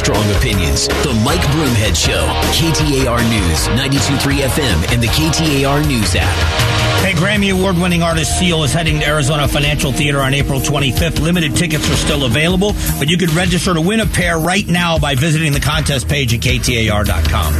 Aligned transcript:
strong 0.00 0.24
opinions. 0.32 0.88
The 0.88 1.12
Mike 1.22 1.44
Broomhead 1.52 1.94
Show, 1.94 2.24
KTAR 2.56 3.20
News, 3.28 3.68
92.3 3.78 4.48
FM, 4.48 4.92
and 4.92 5.02
the 5.02 5.08
KTAR 5.08 5.86
News 5.86 6.16
app. 6.16 6.80
Hey, 7.04 7.12
Grammy 7.12 7.52
Award 7.52 7.76
winning 7.76 8.02
artist 8.02 8.38
Seal 8.38 8.64
is 8.64 8.72
heading 8.72 9.00
to 9.00 9.06
Arizona 9.06 9.46
Financial 9.46 9.92
Theater 9.92 10.20
on 10.20 10.32
April 10.32 10.58
25th. 10.58 11.20
Limited 11.20 11.54
tickets 11.54 11.88
are 11.90 11.96
still 11.96 12.24
available, 12.24 12.72
but 12.98 13.08
you 13.08 13.18
can 13.18 13.28
register 13.36 13.74
to 13.74 13.80
win 13.80 14.00
a 14.00 14.06
pair 14.06 14.38
right 14.38 14.66
now 14.66 14.98
by 14.98 15.14
visiting 15.14 15.52
the 15.52 15.60
contest 15.60 16.08
page 16.08 16.32
at 16.32 16.40
KTAR.com. 16.40 17.52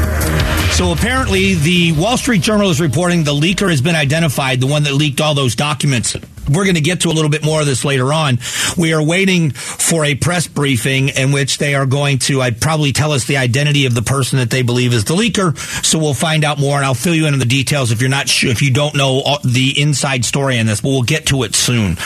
So 0.72 0.92
apparently, 0.92 1.54
the 1.54 1.92
Wall 1.92 2.16
Street 2.16 2.40
Journal 2.40 2.70
is 2.70 2.80
reporting 2.80 3.24
the 3.24 3.34
leaker 3.34 3.68
has 3.68 3.82
been 3.82 3.96
identified, 3.96 4.60
the 4.60 4.66
one 4.66 4.84
that 4.84 4.94
leaked 4.94 5.20
all 5.20 5.34
those 5.34 5.54
documents 5.54 6.16
we're 6.48 6.64
going 6.64 6.76
to 6.76 6.80
get 6.80 7.00
to 7.02 7.08
a 7.08 7.12
little 7.12 7.30
bit 7.30 7.44
more 7.44 7.60
of 7.60 7.66
this 7.66 7.84
later 7.84 8.12
on. 8.12 8.38
We 8.76 8.92
are 8.92 9.02
waiting 9.02 9.50
for 9.50 10.04
a 10.04 10.14
press 10.14 10.46
briefing 10.46 11.08
in 11.10 11.32
which 11.32 11.58
they 11.58 11.74
are 11.74 11.86
going 11.86 12.18
to, 12.20 12.42
I'd 12.42 12.60
probably 12.60 12.92
tell 12.92 13.12
us 13.12 13.26
the 13.26 13.36
identity 13.36 13.86
of 13.86 13.94
the 13.94 14.02
person 14.02 14.38
that 14.38 14.50
they 14.50 14.62
believe 14.62 14.92
is 14.92 15.04
the 15.04 15.14
leaker. 15.14 15.56
So 15.84 15.98
we'll 15.98 16.14
find 16.14 16.44
out 16.44 16.58
more 16.58 16.76
and 16.76 16.84
I'll 16.84 16.94
fill 16.94 17.14
you 17.14 17.26
in 17.26 17.32
on 17.32 17.38
the 17.38 17.46
details 17.46 17.92
if 17.92 18.00
you're 18.00 18.10
not 18.10 18.28
sure, 18.28 18.50
if 18.50 18.62
you 18.62 18.72
don't 18.72 18.94
know 18.96 19.38
the 19.44 19.80
inside 19.80 20.24
story 20.24 20.58
on 20.58 20.66
this, 20.66 20.80
but 20.80 20.88
we'll 20.88 21.02
get 21.02 21.26
to 21.26 21.42
it 21.42 21.54
soon. 21.54 21.96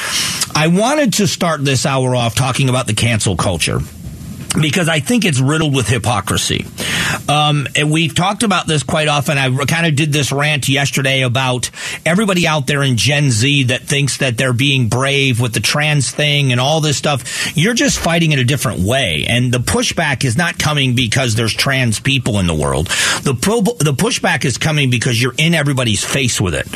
I 0.55 0.69
wanted 0.69 1.15
to 1.15 1.27
start 1.27 1.65
this 1.65 1.87
hour 1.87 2.15
off 2.15 2.35
talking 2.35 2.69
about 2.69 2.87
the 2.87 2.95
cancel 2.95 3.37
culture 3.37 3.81
because 4.61 4.89
I 4.89 5.01
think 5.01 5.25
it's 5.25 5.41
riddled 5.41 5.75
with 5.75 5.89
hypocrisy. 5.89 6.67
Um, 7.29 7.67
and 7.77 7.91
we've 7.91 8.15
talked 8.15 8.43
about 8.43 8.67
this 8.67 8.83
quite 8.83 9.09
often. 9.09 9.39
I 9.39 9.51
kind 9.65 9.87
of 9.87 9.97
did 9.97 10.13
this 10.13 10.31
rant 10.33 10.69
yesterday 10.69 11.23
about 11.23 11.71
everybody 12.07 12.47
out 12.47 12.67
there 12.67 12.83
in 12.83 12.97
Gen 12.97 13.31
Z 13.31 13.65
that 13.65 13.83
thinks 13.83 14.19
that 14.19 14.37
they're 14.37 14.53
being 14.53 14.89
brave 14.89 15.41
with 15.41 15.55
the 15.55 15.61
trans 15.61 16.11
thing 16.11 16.53
and 16.53 16.61
all 16.61 16.81
this 16.81 16.97
stuff. 16.97 17.57
You're 17.57 17.75
just 17.75 17.99
fighting 17.99 18.33
in 18.33 18.39
a 18.39 18.45
different 18.45 18.81
way. 18.81 19.27
And 19.29 19.53
the 19.53 19.59
pushback 19.59 20.25
is 20.25 20.37
not 20.37 20.59
coming 20.59 20.95
because 20.95 21.35
there's 21.35 21.55
trans 21.55 21.99
people 21.99 22.39
in 22.39 22.47
the 22.47 22.55
world. 22.55 22.87
The, 23.23 23.37
pro- 23.41 23.63
the 23.63 23.95
pushback 23.95 24.45
is 24.45 24.59
coming 24.59 24.91
because 24.91 25.21
you're 25.21 25.35
in 25.37 25.55
everybody's 25.55 26.05
face 26.05 26.41
with 26.41 26.55
it. 26.55 26.67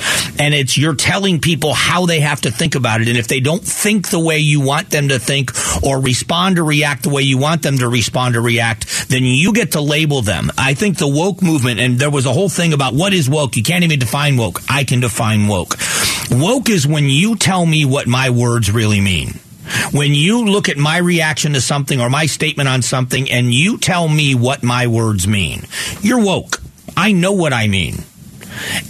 And 0.40 0.54
it's, 0.54 0.76
you're 0.76 0.94
telling 0.94 1.40
people 1.40 1.74
how 1.74 2.06
they 2.06 2.20
have 2.20 2.40
to 2.42 2.50
think 2.50 2.74
about 2.74 3.00
it. 3.00 3.08
And 3.08 3.16
if 3.16 3.28
they 3.28 3.40
don't 3.40 3.62
think 3.62 4.08
the 4.08 4.20
way 4.20 4.38
you 4.38 4.60
want 4.60 4.90
them 4.90 5.08
to 5.08 5.18
think 5.18 5.52
or 5.84 6.00
respond 6.00 6.58
or 6.58 6.64
react 6.64 7.02
the 7.02 7.10
way 7.10 7.22
you 7.22 7.38
want 7.38 7.62
them 7.62 7.67
them 7.68 7.78
to 7.78 7.88
respond 7.88 8.36
or 8.36 8.42
react, 8.42 9.08
then 9.08 9.24
you 9.24 9.52
get 9.52 9.72
to 9.72 9.80
label 9.80 10.22
them. 10.22 10.50
I 10.56 10.74
think 10.74 10.98
the 10.98 11.08
woke 11.08 11.42
movement, 11.42 11.80
and 11.80 11.98
there 11.98 12.10
was 12.10 12.26
a 12.26 12.32
whole 12.32 12.48
thing 12.48 12.72
about 12.72 12.94
what 12.94 13.12
is 13.12 13.28
woke. 13.28 13.56
You 13.56 13.62
can't 13.62 13.84
even 13.84 13.98
define 13.98 14.36
woke. 14.36 14.60
I 14.68 14.84
can 14.84 15.00
define 15.00 15.46
woke. 15.46 15.76
Woke 16.30 16.68
is 16.68 16.86
when 16.86 17.04
you 17.04 17.36
tell 17.36 17.64
me 17.64 17.84
what 17.84 18.06
my 18.06 18.30
words 18.30 18.70
really 18.70 19.00
mean. 19.00 19.40
When 19.92 20.14
you 20.14 20.46
look 20.46 20.68
at 20.70 20.78
my 20.78 20.96
reaction 20.96 21.52
to 21.52 21.60
something 21.60 22.00
or 22.00 22.08
my 22.08 22.24
statement 22.24 22.70
on 22.70 22.80
something 22.80 23.30
and 23.30 23.52
you 23.52 23.76
tell 23.76 24.08
me 24.08 24.34
what 24.34 24.62
my 24.62 24.86
words 24.86 25.28
mean, 25.28 25.62
you're 26.00 26.24
woke. 26.24 26.62
I 26.96 27.12
know 27.12 27.32
what 27.32 27.52
I 27.52 27.68
mean. 27.68 28.04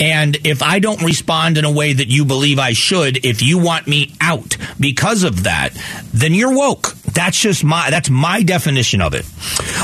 And 0.00 0.36
if 0.46 0.62
I 0.62 0.78
don't 0.78 1.02
respond 1.02 1.58
in 1.58 1.64
a 1.64 1.70
way 1.70 1.92
that 1.92 2.08
you 2.08 2.24
believe 2.24 2.58
I 2.58 2.72
should, 2.72 3.24
if 3.24 3.42
you 3.42 3.58
want 3.58 3.86
me 3.86 4.14
out 4.20 4.56
because 4.78 5.24
of 5.24 5.44
that, 5.44 5.70
then 6.12 6.34
you're 6.34 6.54
woke. 6.54 6.94
That's 7.18 7.36
just 7.36 7.64
my 7.64 7.90
that's 7.90 8.10
my 8.10 8.44
definition 8.44 9.00
of 9.00 9.12
it. 9.12 9.24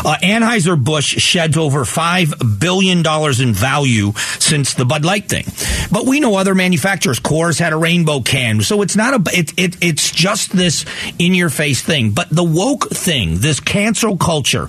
Uh, 0.06 0.16
Anheuser 0.22 0.82
Busch 0.82 1.16
sheds 1.16 1.56
over 1.56 1.84
five 1.84 2.32
billion 2.60 3.02
dollars 3.02 3.40
in 3.40 3.52
value 3.52 4.12
since 4.38 4.74
the 4.74 4.84
Bud 4.84 5.04
Light 5.04 5.28
thing, 5.28 5.44
but 5.90 6.06
we 6.06 6.20
know 6.20 6.36
other 6.36 6.54
manufacturers. 6.54 7.18
Coors 7.18 7.58
had 7.58 7.72
a 7.72 7.76
rainbow 7.76 8.20
can, 8.20 8.60
so 8.60 8.82
it's 8.82 8.94
not 8.94 9.14
a 9.14 9.36
it, 9.36 9.52
it 9.58 9.76
it's 9.82 10.12
just 10.12 10.52
this 10.52 10.84
in 11.18 11.34
your 11.34 11.50
face 11.50 11.82
thing. 11.82 12.12
But 12.12 12.30
the 12.30 12.44
woke 12.44 12.90
thing, 12.90 13.38
this 13.38 13.58
cancel 13.58 14.16
culture. 14.16 14.68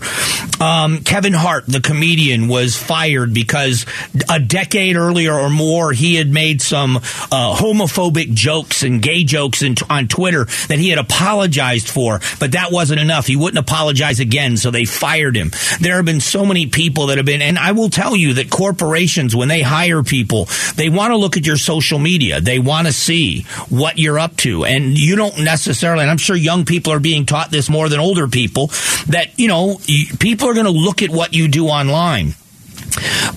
Um, 0.60 1.04
Kevin 1.04 1.34
Hart, 1.34 1.66
the 1.68 1.82
comedian, 1.82 2.48
was 2.48 2.76
fired 2.76 3.32
because 3.32 3.86
a 4.28 4.40
decade 4.40 4.96
earlier 4.96 5.36
or 5.36 5.52
more 5.52 5.92
he 5.92 6.16
had 6.16 6.32
made 6.32 6.64
some 6.64 6.96
uh, 6.96 7.56
homophobic 7.56 8.34
jokes 8.34 8.82
and 8.82 9.04
gay 9.04 9.24
jokes 9.24 9.62
in, 9.62 9.76
on 9.88 10.08
Twitter 10.08 10.46
that 10.68 10.80
he 10.80 10.90
had 10.90 10.98
apologized 10.98 11.90
for, 11.90 12.22
but 12.40 12.55
that 12.56 12.72
wasn't 12.72 13.00
enough. 13.00 13.28
He 13.28 13.36
wouldn't 13.36 13.60
apologize 13.60 14.20
again, 14.20 14.58
so 14.58 14.72
they 14.72 14.86
fired 14.86 15.36
him. 15.36 15.52
There 15.80 15.98
have 15.98 16.06
been 16.06 16.22
so 16.22 16.46
many 16.46 16.68
people 16.68 17.08
that 17.08 17.18
have 17.18 17.26
been, 17.26 17.42
and 17.42 17.60
I 17.60 17.74
will 17.74 17.90
tell 17.90 18.16
you 18.16 18.34
that 18.36 18.50
corporations, 18.50 19.36
when 19.36 19.48
they 19.48 19.62
hire 19.62 20.04
people, 20.04 20.48
they 20.76 20.90
want 20.90 21.12
to 21.12 21.18
look 21.18 21.38
at 21.38 21.46
your 21.46 21.58
social 21.58 22.00
media. 22.00 22.42
They 22.42 22.60
want 22.60 22.88
to 22.88 22.94
see 22.94 23.44
what 23.70 23.98
you're 23.98 24.20
up 24.20 24.38
to. 24.38 24.66
And 24.66 24.98
you 24.98 25.16
don't 25.16 25.44
necessarily, 25.44 26.04
and 26.04 26.12
I'm 26.12 26.18
sure 26.18 26.36
young 26.36 26.66
people 26.66 26.94
are 26.94 27.00
being 27.00 27.26
taught 27.26 27.52
this 27.52 27.70
more 27.70 27.90
than 27.90 28.00
older 28.00 28.28
people, 28.28 28.68
that, 29.08 29.38
you 29.38 29.48
know, 29.48 29.80
people 30.20 30.50
are 30.50 30.54
going 30.54 30.66
to 30.66 30.72
look 30.72 31.02
at 31.02 31.10
what 31.10 31.34
you 31.34 31.48
do 31.48 31.68
online. 31.68 32.36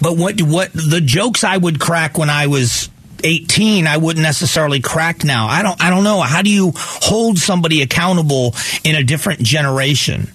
But 0.01 0.17
what, 0.17 0.41
what 0.41 0.73
the 0.73 1.01
jokes 1.01 1.43
I 1.43 1.57
would 1.57 1.81
crack 1.81 2.17
when 2.17 2.31
I 2.31 2.47
was 2.47 2.89
18 3.25 3.87
I 3.87 3.97
wouldn't 3.97 4.23
necessarily 4.23 4.81
crack 4.81 5.25
now. 5.25 5.47
I 5.47 5.63
don't 5.63 5.83
I 5.83 5.91
don't 5.91 6.05
know. 6.05 6.21
How 6.21 6.43
do 6.43 6.51
you 6.51 6.73
hold 6.75 7.39
somebody 7.39 7.83
accountable 7.83 8.55
in 8.85 8.95
a 8.95 9.03
different 9.03 9.41
generation? 9.41 10.33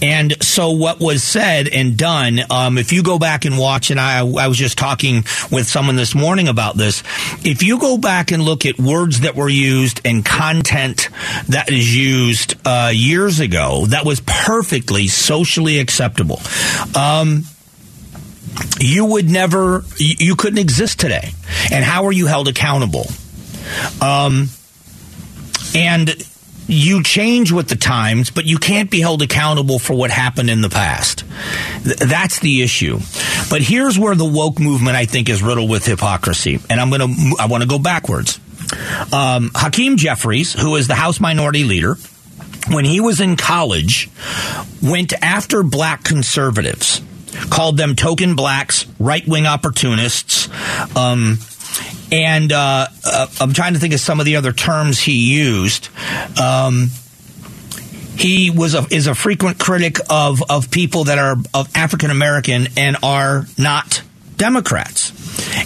And 0.00 0.42
so, 0.42 0.70
what 0.72 1.00
was 1.00 1.22
said 1.22 1.68
and 1.68 1.96
done, 1.96 2.40
um, 2.50 2.78
if 2.78 2.92
you 2.92 3.02
go 3.02 3.18
back 3.18 3.44
and 3.44 3.58
watch, 3.58 3.90
and 3.90 3.98
I, 3.98 4.18
I 4.18 4.48
was 4.48 4.58
just 4.58 4.78
talking 4.78 5.24
with 5.50 5.66
someone 5.66 5.96
this 5.96 6.14
morning 6.14 6.48
about 6.48 6.76
this, 6.76 7.02
if 7.44 7.62
you 7.62 7.78
go 7.78 7.98
back 7.98 8.32
and 8.32 8.42
look 8.42 8.66
at 8.66 8.78
words 8.78 9.20
that 9.20 9.36
were 9.36 9.48
used 9.48 10.00
and 10.04 10.24
content 10.24 11.08
that 11.48 11.70
is 11.70 11.96
used 11.96 12.54
uh, 12.66 12.90
years 12.92 13.40
ago, 13.40 13.86
that 13.86 14.04
was 14.04 14.20
perfectly 14.20 15.06
socially 15.08 15.78
acceptable. 15.78 16.40
Um, 16.96 17.44
you 18.80 19.04
would 19.04 19.28
never, 19.28 19.84
you 19.98 20.36
couldn't 20.36 20.58
exist 20.58 21.00
today. 21.00 21.32
And 21.70 21.84
how 21.84 22.04
are 22.06 22.12
you 22.12 22.26
held 22.26 22.48
accountable? 22.48 23.06
Um, 24.00 24.48
and 25.74 26.14
you 26.66 27.02
change 27.02 27.52
with 27.52 27.68
the 27.68 27.76
times, 27.76 28.30
but 28.30 28.44
you 28.44 28.58
can't 28.58 28.90
be 28.90 29.00
held 29.00 29.22
accountable 29.22 29.78
for 29.78 29.94
what 29.94 30.10
happened 30.10 30.50
in 30.50 30.60
the 30.60 30.68
past. 30.68 31.24
that's 31.82 32.40
the 32.40 32.62
issue. 32.62 32.98
But 33.50 33.62
here's 33.62 33.98
where 33.98 34.14
the 34.14 34.24
woke 34.24 34.58
movement, 34.58 34.96
I 34.96 35.06
think, 35.06 35.28
is 35.28 35.42
riddled 35.42 35.70
with 35.70 35.84
hypocrisy. 35.84 36.60
And 36.70 36.80
I'm 36.80 36.90
going 36.90 37.00
to, 37.00 37.36
I 37.38 37.46
want 37.46 37.62
to 37.62 37.68
go 37.68 37.78
backwards. 37.78 38.38
Um, 39.12 39.50
Hakeem 39.54 39.96
Jeffries, 39.96 40.52
who 40.54 40.76
is 40.76 40.88
the 40.88 40.94
House 40.94 41.20
Minority 41.20 41.64
Leader, 41.64 41.96
when 42.70 42.84
he 42.84 43.00
was 43.00 43.20
in 43.20 43.36
college, 43.36 44.08
went 44.82 45.12
after 45.20 45.62
black 45.62 46.04
conservatives 46.04 47.02
called 47.50 47.76
them 47.76 47.96
token 47.96 48.36
blacks, 48.36 48.86
right 48.98 49.26
wing 49.26 49.46
opportunists. 49.46 50.48
Um, 50.96 51.38
and 52.10 52.52
uh, 52.52 52.86
uh, 53.04 53.26
I'm 53.40 53.52
trying 53.52 53.74
to 53.74 53.80
think 53.80 53.94
of 53.94 54.00
some 54.00 54.20
of 54.20 54.26
the 54.26 54.36
other 54.36 54.52
terms 54.52 55.00
he 55.00 55.34
used. 55.34 55.88
Um, 56.38 56.88
he 58.16 58.50
was 58.50 58.74
a, 58.74 58.86
is 58.90 59.06
a 59.06 59.14
frequent 59.14 59.58
critic 59.58 59.96
of 60.10 60.42
of 60.50 60.70
people 60.70 61.04
that 61.04 61.18
are 61.18 61.36
of 61.54 61.74
African 61.74 62.10
American 62.10 62.68
and 62.76 62.96
are 63.02 63.46
not 63.56 64.02
Democrats. 64.36 65.12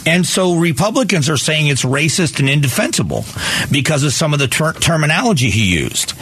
And 0.06 0.24
so 0.24 0.56
Republicans 0.56 1.28
are 1.28 1.36
saying 1.36 1.66
it's 1.66 1.84
racist 1.84 2.38
and 2.38 2.48
indefensible 2.48 3.24
because 3.70 4.04
of 4.04 4.12
some 4.12 4.32
of 4.32 4.38
the 4.38 4.48
ter- 4.48 4.74
terminology 4.74 5.50
he 5.50 5.74
used. 5.74 6.14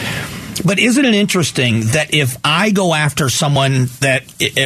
But 0.63 0.79
isn't 0.79 1.05
it 1.05 1.15
interesting 1.15 1.81
that 1.93 2.15
if 2.15 2.37
I 2.45 2.71
go 2.71 2.95
after 2.95 3.29
someone 3.29 3.87
that 4.01 4.25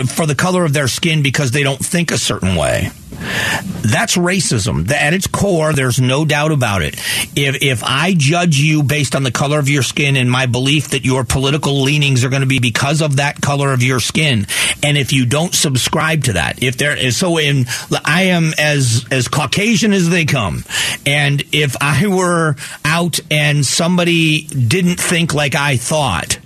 for 0.08 0.26
the 0.26 0.34
color 0.36 0.64
of 0.64 0.72
their 0.72 0.88
skin 0.88 1.22
because 1.22 1.50
they 1.50 1.62
don't 1.62 1.78
think 1.80 2.10
a 2.10 2.18
certain 2.18 2.56
way, 2.56 2.90
that's 3.18 4.16
racism. 4.16 4.90
At 4.90 5.14
its 5.14 5.26
core, 5.26 5.72
there's 5.72 6.00
no 6.00 6.24
doubt 6.24 6.52
about 6.52 6.82
it. 6.82 6.94
If 7.36 7.62
if 7.62 7.82
I 7.84 8.14
judge 8.16 8.58
you 8.58 8.82
based 8.82 9.14
on 9.14 9.22
the 9.22 9.30
color 9.30 9.58
of 9.58 9.68
your 9.68 9.82
skin 9.82 10.16
and 10.16 10.30
my 10.30 10.46
belief 10.46 10.90
that 10.90 11.04
your 11.04 11.24
political 11.24 11.82
leanings 11.82 12.24
are 12.24 12.28
going 12.28 12.42
to 12.42 12.46
be 12.46 12.58
because 12.58 13.02
of 13.02 13.16
that 13.16 13.40
color 13.40 13.72
of 13.72 13.82
your 13.82 14.00
skin, 14.00 14.46
and 14.82 14.96
if 14.96 15.12
you 15.12 15.26
don't 15.26 15.54
subscribe 15.54 16.24
to 16.24 16.34
that, 16.34 16.62
if 16.62 16.76
there 16.76 16.96
is 16.96 17.16
so 17.16 17.38
in 17.38 17.66
I 18.04 18.24
am 18.24 18.52
as 18.58 19.04
as 19.10 19.28
Caucasian 19.28 19.92
as 19.92 20.08
they 20.08 20.24
come, 20.24 20.64
and 21.06 21.42
if 21.52 21.76
I 21.80 22.06
were 22.06 22.56
out 22.84 23.18
and 23.30 23.64
somebody 23.64 24.42
didn't 24.42 25.00
think 25.00 25.34
like 25.34 25.54
I 25.54 25.76
thought, 25.76 26.38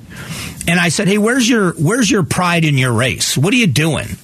and 0.67 0.79
I 0.79 0.89
said, 0.89 1.09
"Hey, 1.09 1.19
where's 1.19 1.49
your 1.49 1.73
where's 1.73 2.11
your 2.11 2.23
pride 2.23 2.65
in 2.65 2.79
your 2.79 2.93
race? 2.93 3.37
What 3.37 3.53
are 3.53 3.59
you 3.59 3.67
doing?" 3.67 4.17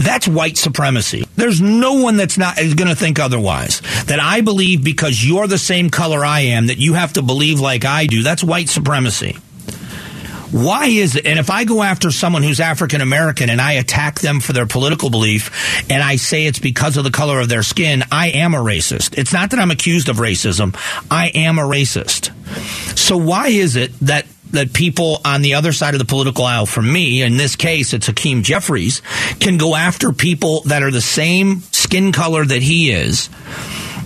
That's 0.00 0.26
white 0.26 0.56
supremacy. 0.56 1.26
There's 1.36 1.60
no 1.60 1.94
one 2.02 2.16
that's 2.16 2.38
not 2.38 2.58
is 2.58 2.72
going 2.72 2.88
to 2.88 2.96
think 2.96 3.18
otherwise. 3.18 3.82
That 4.06 4.18
I 4.18 4.40
believe 4.40 4.82
because 4.82 5.22
you're 5.22 5.46
the 5.46 5.58
same 5.58 5.90
color 5.90 6.24
I 6.24 6.40
am 6.40 6.68
that 6.68 6.78
you 6.78 6.94
have 6.94 7.12
to 7.14 7.22
believe 7.22 7.60
like 7.60 7.84
I 7.84 8.06
do. 8.06 8.22
That's 8.22 8.42
white 8.42 8.70
supremacy. 8.70 9.36
Why 10.52 10.86
is 10.86 11.16
it? 11.16 11.26
And 11.26 11.38
if 11.38 11.50
I 11.50 11.64
go 11.64 11.82
after 11.82 12.10
someone 12.10 12.42
who's 12.42 12.60
African 12.60 13.02
American 13.02 13.50
and 13.50 13.60
I 13.60 13.72
attack 13.72 14.20
them 14.20 14.40
for 14.40 14.52
their 14.52 14.66
political 14.66 15.10
belief 15.10 15.84
and 15.90 16.02
I 16.02 16.16
say 16.16 16.46
it's 16.46 16.58
because 16.58 16.96
of 16.96 17.04
the 17.04 17.10
color 17.10 17.38
of 17.38 17.48
their 17.48 17.62
skin, 17.62 18.02
I 18.10 18.30
am 18.30 18.54
a 18.54 18.58
racist. 18.58 19.16
It's 19.16 19.32
not 19.32 19.50
that 19.50 19.60
I'm 19.60 19.70
accused 19.70 20.08
of 20.08 20.16
racism. 20.16 20.74
I 21.10 21.28
am 21.28 21.58
a 21.58 21.62
racist. 21.62 22.32
So 22.98 23.16
why 23.16 23.48
is 23.48 23.76
it 23.76 23.92
that 24.00 24.26
that 24.52 24.72
people 24.72 25.20
on 25.24 25.42
the 25.42 25.54
other 25.54 25.72
side 25.72 25.94
of 25.94 25.98
the 25.98 26.06
political 26.06 26.44
aisle, 26.44 26.66
for 26.66 26.82
me, 26.82 27.22
in 27.22 27.36
this 27.36 27.56
case, 27.56 27.92
it's 27.92 28.06
Hakeem 28.06 28.42
Jeffries, 28.42 29.02
can 29.40 29.58
go 29.58 29.74
after 29.74 30.12
people 30.12 30.62
that 30.62 30.82
are 30.82 30.90
the 30.90 31.00
same 31.00 31.60
skin 31.72 32.12
color 32.12 32.44
that 32.44 32.62
he 32.62 32.90
is 32.90 33.28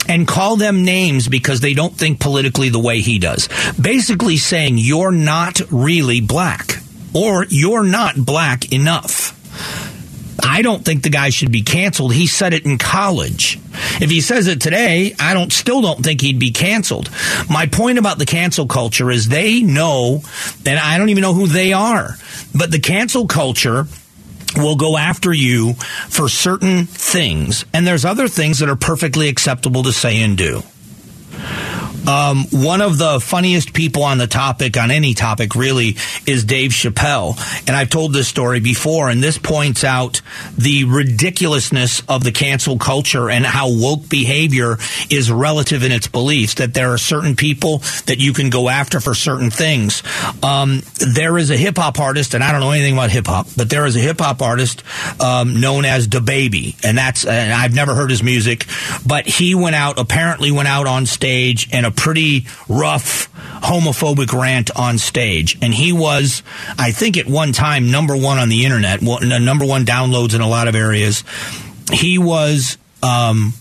and 0.08 0.28
call 0.28 0.56
them 0.56 0.84
names 0.84 1.28
because 1.28 1.60
they 1.60 1.74
don't 1.74 1.94
think 1.94 2.20
politically 2.20 2.68
the 2.68 2.78
way 2.78 3.00
he 3.00 3.18
does. 3.18 3.48
Basically 3.80 4.36
saying 4.36 4.78
you're 4.78 5.12
not 5.12 5.60
really 5.70 6.20
black 6.20 6.78
or 7.14 7.46
you're 7.48 7.84
not 7.84 8.16
black 8.16 8.72
enough. 8.72 9.32
I 10.44 10.60
don't 10.60 10.84
think 10.84 11.02
the 11.02 11.10
guy 11.10 11.30
should 11.30 11.50
be 11.50 11.62
canceled. 11.62 12.12
He 12.12 12.26
said 12.26 12.52
it 12.52 12.66
in 12.66 12.76
college. 12.76 13.58
If 14.00 14.10
he 14.10 14.20
says 14.20 14.46
it 14.46 14.60
today, 14.60 15.14
I 15.18 15.32
don't 15.32 15.52
still 15.52 15.80
don't 15.80 16.04
think 16.04 16.20
he'd 16.20 16.38
be 16.38 16.50
canceled. 16.50 17.10
My 17.48 17.66
point 17.66 17.98
about 17.98 18.18
the 18.18 18.26
cancel 18.26 18.66
culture 18.66 19.10
is 19.10 19.28
they 19.28 19.62
know, 19.62 20.20
and 20.66 20.78
I 20.78 20.98
don't 20.98 21.08
even 21.08 21.22
know 21.22 21.32
who 21.32 21.46
they 21.46 21.72
are, 21.72 22.16
but 22.54 22.70
the 22.70 22.78
cancel 22.78 23.26
culture 23.26 23.86
will 24.56 24.76
go 24.76 24.98
after 24.98 25.32
you 25.32 25.74
for 26.08 26.28
certain 26.28 26.84
things, 26.84 27.64
and 27.72 27.86
there's 27.86 28.04
other 28.04 28.28
things 28.28 28.58
that 28.58 28.68
are 28.68 28.76
perfectly 28.76 29.28
acceptable 29.28 29.82
to 29.84 29.92
say 29.92 30.22
and 30.22 30.36
do. 30.36 30.62
Um, 32.06 32.44
one 32.50 32.80
of 32.80 32.98
the 32.98 33.20
funniest 33.20 33.72
people 33.72 34.02
on 34.02 34.18
the 34.18 34.26
topic, 34.26 34.76
on 34.76 34.90
any 34.90 35.14
topic 35.14 35.54
really, 35.54 35.96
is 36.26 36.44
Dave 36.44 36.70
Chappelle. 36.72 37.36
And 37.66 37.76
I've 37.76 37.90
told 37.90 38.12
this 38.12 38.28
story 38.28 38.60
before, 38.60 39.08
and 39.08 39.22
this 39.22 39.38
points 39.38 39.84
out 39.84 40.20
the 40.56 40.84
ridiculousness 40.84 42.02
of 42.08 42.24
the 42.24 42.32
cancel 42.32 42.78
culture 42.78 43.30
and 43.30 43.46
how 43.46 43.70
woke 43.70 44.08
behavior 44.08 44.76
is 45.10 45.30
relative 45.30 45.82
in 45.82 45.92
its 45.92 46.06
beliefs, 46.06 46.54
that 46.54 46.74
there 46.74 46.92
are 46.92 46.98
certain 46.98 47.36
people 47.36 47.78
that 48.06 48.18
you 48.18 48.32
can 48.32 48.50
go 48.50 48.68
after 48.68 49.00
for 49.00 49.14
certain 49.14 49.50
things. 49.50 50.02
Um, 50.42 50.82
there 51.14 51.38
is 51.38 51.50
a 51.50 51.56
hip 51.56 51.78
hop 51.78 51.98
artist, 51.98 52.34
and 52.34 52.44
I 52.44 52.52
don't 52.52 52.60
know 52.60 52.70
anything 52.70 52.94
about 52.94 53.10
hip 53.10 53.26
hop, 53.26 53.46
but 53.56 53.70
there 53.70 53.86
is 53.86 53.96
a 53.96 54.00
hip 54.00 54.20
hop 54.20 54.42
artist 54.42 54.82
um, 55.20 55.60
known 55.60 55.84
as 55.84 56.06
DaBaby, 56.08 56.84
and 56.84 56.98
that's, 56.98 57.24
and 57.24 57.52
I've 57.52 57.74
never 57.74 57.94
heard 57.94 58.10
his 58.10 58.22
music, 58.22 58.66
but 59.06 59.26
he 59.26 59.54
went 59.54 59.76
out, 59.76 59.98
apparently 59.98 60.50
went 60.50 60.68
out 60.68 60.86
on 60.86 61.06
stage 61.06 61.68
and 61.72 61.86
pretty 61.96 62.46
rough 62.68 63.32
homophobic 63.62 64.32
rant 64.32 64.70
on 64.76 64.98
stage. 64.98 65.58
And 65.62 65.72
he 65.72 65.92
was, 65.92 66.42
I 66.78 66.92
think, 66.92 67.16
at 67.16 67.26
one 67.26 67.52
time 67.52 67.90
number 67.90 68.16
one 68.16 68.38
on 68.38 68.48
the 68.48 68.64
internet, 68.64 69.00
number 69.02 69.64
one 69.64 69.84
downloads 69.84 70.34
in 70.34 70.40
a 70.40 70.48
lot 70.48 70.68
of 70.68 70.74
areas. 70.74 71.24
He 71.92 72.18
was 72.18 72.78
um, 73.02 73.54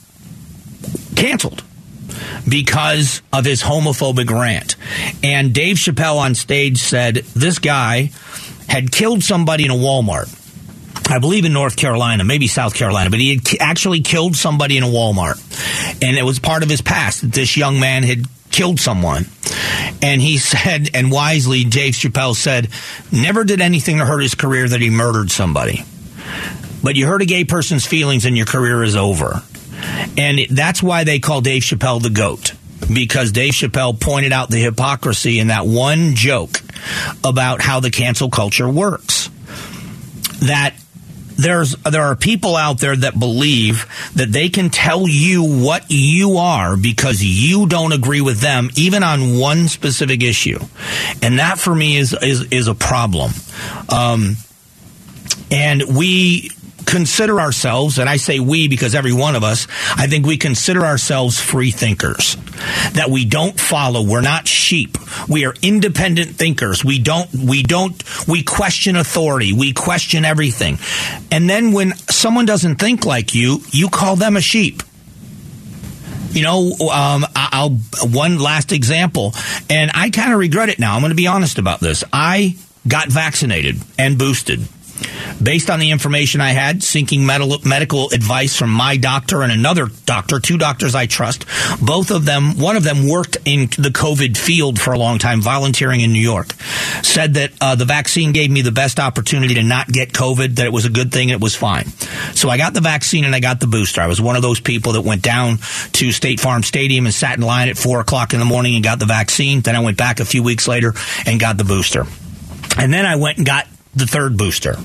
canceled 1.15 1.63
because 2.47 3.21
of 3.31 3.45
his 3.45 3.61
homophobic 3.63 4.29
rant. 4.29 4.75
And 5.23 5.53
Dave 5.53 5.77
Chappelle 5.77 6.17
on 6.17 6.35
stage 6.35 6.77
said 6.79 7.15
this 7.15 7.59
guy 7.59 8.11
had 8.67 8.91
killed 8.91 9.23
somebody 9.23 9.65
in 9.65 9.71
a 9.71 9.75
Walmart. 9.75 10.39
I 11.09 11.19
believe 11.19 11.45
in 11.45 11.53
North 11.53 11.75
Carolina, 11.75 12.23
maybe 12.23 12.47
South 12.47 12.73
Carolina, 12.73 13.09
but 13.09 13.19
he 13.19 13.35
had 13.35 13.41
actually 13.59 14.01
killed 14.01 14.35
somebody 14.35 14.77
in 14.77 14.83
a 14.83 14.87
Walmart. 14.87 15.39
And 16.01 16.17
it 16.17 16.23
was 16.23 16.39
part 16.39 16.63
of 16.63 16.69
his 16.69 16.81
past 16.81 17.21
that 17.21 17.31
this 17.31 17.57
young 17.57 17.79
man 17.79 18.03
had 18.03 18.25
killed 18.51 18.79
someone. 18.79 19.25
And 20.01 20.21
he 20.21 20.37
said, 20.37 20.89
and 20.93 21.11
wisely, 21.11 21.63
Dave 21.63 21.93
Chappelle 21.93 22.35
said, 22.35 22.69
never 23.11 23.43
did 23.43 23.61
anything 23.61 23.97
to 23.97 24.05
hurt 24.05 24.21
his 24.21 24.35
career 24.35 24.67
that 24.67 24.81
he 24.81 24.89
murdered 24.89 25.31
somebody. 25.31 25.83
But 26.83 26.95
you 26.95 27.07
hurt 27.07 27.21
a 27.21 27.25
gay 27.25 27.45
person's 27.45 27.85
feelings 27.85 28.25
and 28.25 28.35
your 28.35 28.45
career 28.45 28.83
is 28.83 28.95
over. 28.95 29.41
And 30.17 30.39
that's 30.49 30.83
why 30.83 31.03
they 31.03 31.19
call 31.19 31.41
Dave 31.41 31.63
Chappelle 31.63 32.01
the 32.01 32.09
GOAT. 32.09 32.53
Because 32.93 33.31
Dave 33.31 33.53
Chappelle 33.53 33.99
pointed 33.99 34.33
out 34.33 34.49
the 34.49 34.57
hypocrisy 34.57 35.39
in 35.39 35.47
that 35.47 35.65
one 35.65 36.15
joke 36.15 36.61
about 37.23 37.61
how 37.61 37.79
the 37.79 37.89
cancel 37.89 38.29
culture 38.29 38.67
works. 38.67 39.29
That 40.41 40.75
there's 41.35 41.75
there 41.77 42.03
are 42.03 42.15
people 42.15 42.55
out 42.55 42.79
there 42.79 42.95
that 42.95 43.17
believe 43.17 43.87
that 44.15 44.31
they 44.31 44.49
can 44.49 44.69
tell 44.69 45.07
you 45.07 45.43
what 45.43 45.85
you 45.89 46.37
are 46.37 46.77
because 46.77 47.23
you 47.23 47.67
don't 47.67 47.91
agree 47.91 48.21
with 48.21 48.39
them 48.39 48.69
even 48.75 49.03
on 49.03 49.37
one 49.37 49.67
specific 49.67 50.23
issue. 50.23 50.59
And 51.21 51.39
that 51.39 51.59
for 51.59 51.73
me 51.73 51.97
is 51.97 52.13
is 52.21 52.43
is 52.51 52.67
a 52.67 52.75
problem. 52.75 53.31
Um, 53.89 54.35
and 55.51 55.83
we 55.95 56.51
consider 56.85 57.39
ourselves, 57.39 57.99
and 57.99 58.09
I 58.09 58.17
say 58.17 58.39
we 58.39 58.67
because 58.67 58.95
every 58.95 59.13
one 59.13 59.35
of 59.35 59.43
us, 59.43 59.67
I 59.95 60.07
think 60.07 60.25
we 60.25 60.37
consider 60.37 60.85
ourselves 60.85 61.39
free 61.39 61.71
thinkers. 61.71 62.37
That 62.93 63.09
we 63.09 63.25
don't 63.25 63.59
follow, 63.59 64.03
we're 64.03 64.21
not 64.21 64.47
sheep. 64.47 64.97
We 65.27 65.45
are 65.45 65.53
independent 65.61 66.35
thinkers. 66.35 66.83
We 66.83 66.99
don't, 66.99 67.33
we 67.33 67.63
don't, 67.63 68.01
we 68.27 68.43
question 68.43 68.95
authority. 68.95 69.53
We 69.53 69.73
question 69.73 70.25
everything. 70.25 70.77
And 71.31 71.49
then 71.49 71.71
when 71.71 71.95
someone 71.95 72.45
doesn't 72.45 72.75
think 72.75 73.05
like 73.05 73.35
you, 73.35 73.59
you 73.71 73.89
call 73.89 74.15
them 74.15 74.37
a 74.37 74.41
sheep. 74.41 74.83
You 76.31 76.43
know, 76.43 76.71
um, 76.91 77.25
I'll 77.35 77.77
one 78.01 78.39
last 78.39 78.71
example, 78.71 79.33
and 79.69 79.91
I 79.93 80.09
kind 80.09 80.33
of 80.33 80.39
regret 80.39 80.69
it 80.69 80.79
now. 80.79 80.95
I'm 80.95 81.01
going 81.01 81.11
to 81.11 81.15
be 81.15 81.27
honest 81.27 81.59
about 81.59 81.79
this. 81.79 82.03
I 82.11 82.55
got 82.87 83.09
vaccinated 83.09 83.77
and 83.99 84.17
boosted 84.17 84.67
based 85.41 85.69
on 85.69 85.79
the 85.79 85.91
information 85.91 86.41
I 86.41 86.51
had, 86.51 86.83
seeking 86.83 87.25
medical 87.25 88.09
advice 88.11 88.55
from 88.55 88.71
my 88.71 88.97
doctor 88.97 89.41
and 89.41 89.51
another 89.51 89.87
doctor, 90.05 90.39
two 90.39 90.57
doctors 90.57 90.95
I 90.95 91.05
trust. 91.05 91.45
Both 91.81 92.11
of 92.11 92.25
them, 92.25 92.57
one 92.57 92.75
of 92.75 92.83
them 92.83 93.07
worked 93.07 93.37
in 93.45 93.67
the 93.77 93.91
COVID 93.93 94.37
field 94.37 94.79
for 94.79 94.93
a 94.93 94.99
long 94.99 95.19
time, 95.19 95.41
volunteering 95.41 96.01
in 96.01 96.13
New 96.13 96.21
York. 96.21 96.53
Said 97.03 97.35
that 97.35 97.51
uh, 97.61 97.75
the 97.75 97.85
vaccine 97.85 98.31
gave 98.31 98.51
me 98.51 98.61
the 98.61 98.71
best 98.71 98.99
opportunity 98.99 99.55
to 99.55 99.63
not 99.63 99.87
get 99.87 100.13
COVID, 100.13 100.55
that 100.55 100.65
it 100.65 100.73
was 100.73 100.85
a 100.85 100.89
good 100.89 101.11
thing, 101.11 101.29
it 101.29 101.41
was 101.41 101.55
fine. 101.55 101.87
So 102.33 102.49
I 102.49 102.57
got 102.57 102.73
the 102.73 102.81
vaccine 102.81 103.25
and 103.25 103.35
I 103.35 103.39
got 103.39 103.59
the 103.59 103.67
booster. 103.67 104.01
I 104.01 104.07
was 104.07 104.21
one 104.21 104.35
of 104.35 104.41
those 104.41 104.59
people 104.59 104.93
that 104.93 105.01
went 105.01 105.21
down 105.21 105.57
to 105.93 106.11
State 106.11 106.39
Farm 106.39 106.63
Stadium 106.63 107.05
and 107.05 107.13
sat 107.13 107.37
in 107.37 107.43
line 107.43 107.69
at 107.69 107.77
four 107.77 107.99
o'clock 107.99 108.33
in 108.33 108.39
the 108.39 108.45
morning 108.45 108.75
and 108.75 108.83
got 108.83 108.99
the 108.99 109.05
vaccine. 109.05 109.61
Then 109.61 109.75
I 109.75 109.79
went 109.79 109.97
back 109.97 110.19
a 110.19 110.25
few 110.25 110.43
weeks 110.43 110.67
later 110.67 110.93
and 111.25 111.39
got 111.39 111.57
the 111.57 111.63
booster. 111.63 112.05
And 112.77 112.91
then 112.91 113.05
I 113.05 113.17
went 113.17 113.37
and 113.37 113.45
got 113.45 113.67
the 113.95 114.05
third 114.05 114.37
booster. 114.37 114.75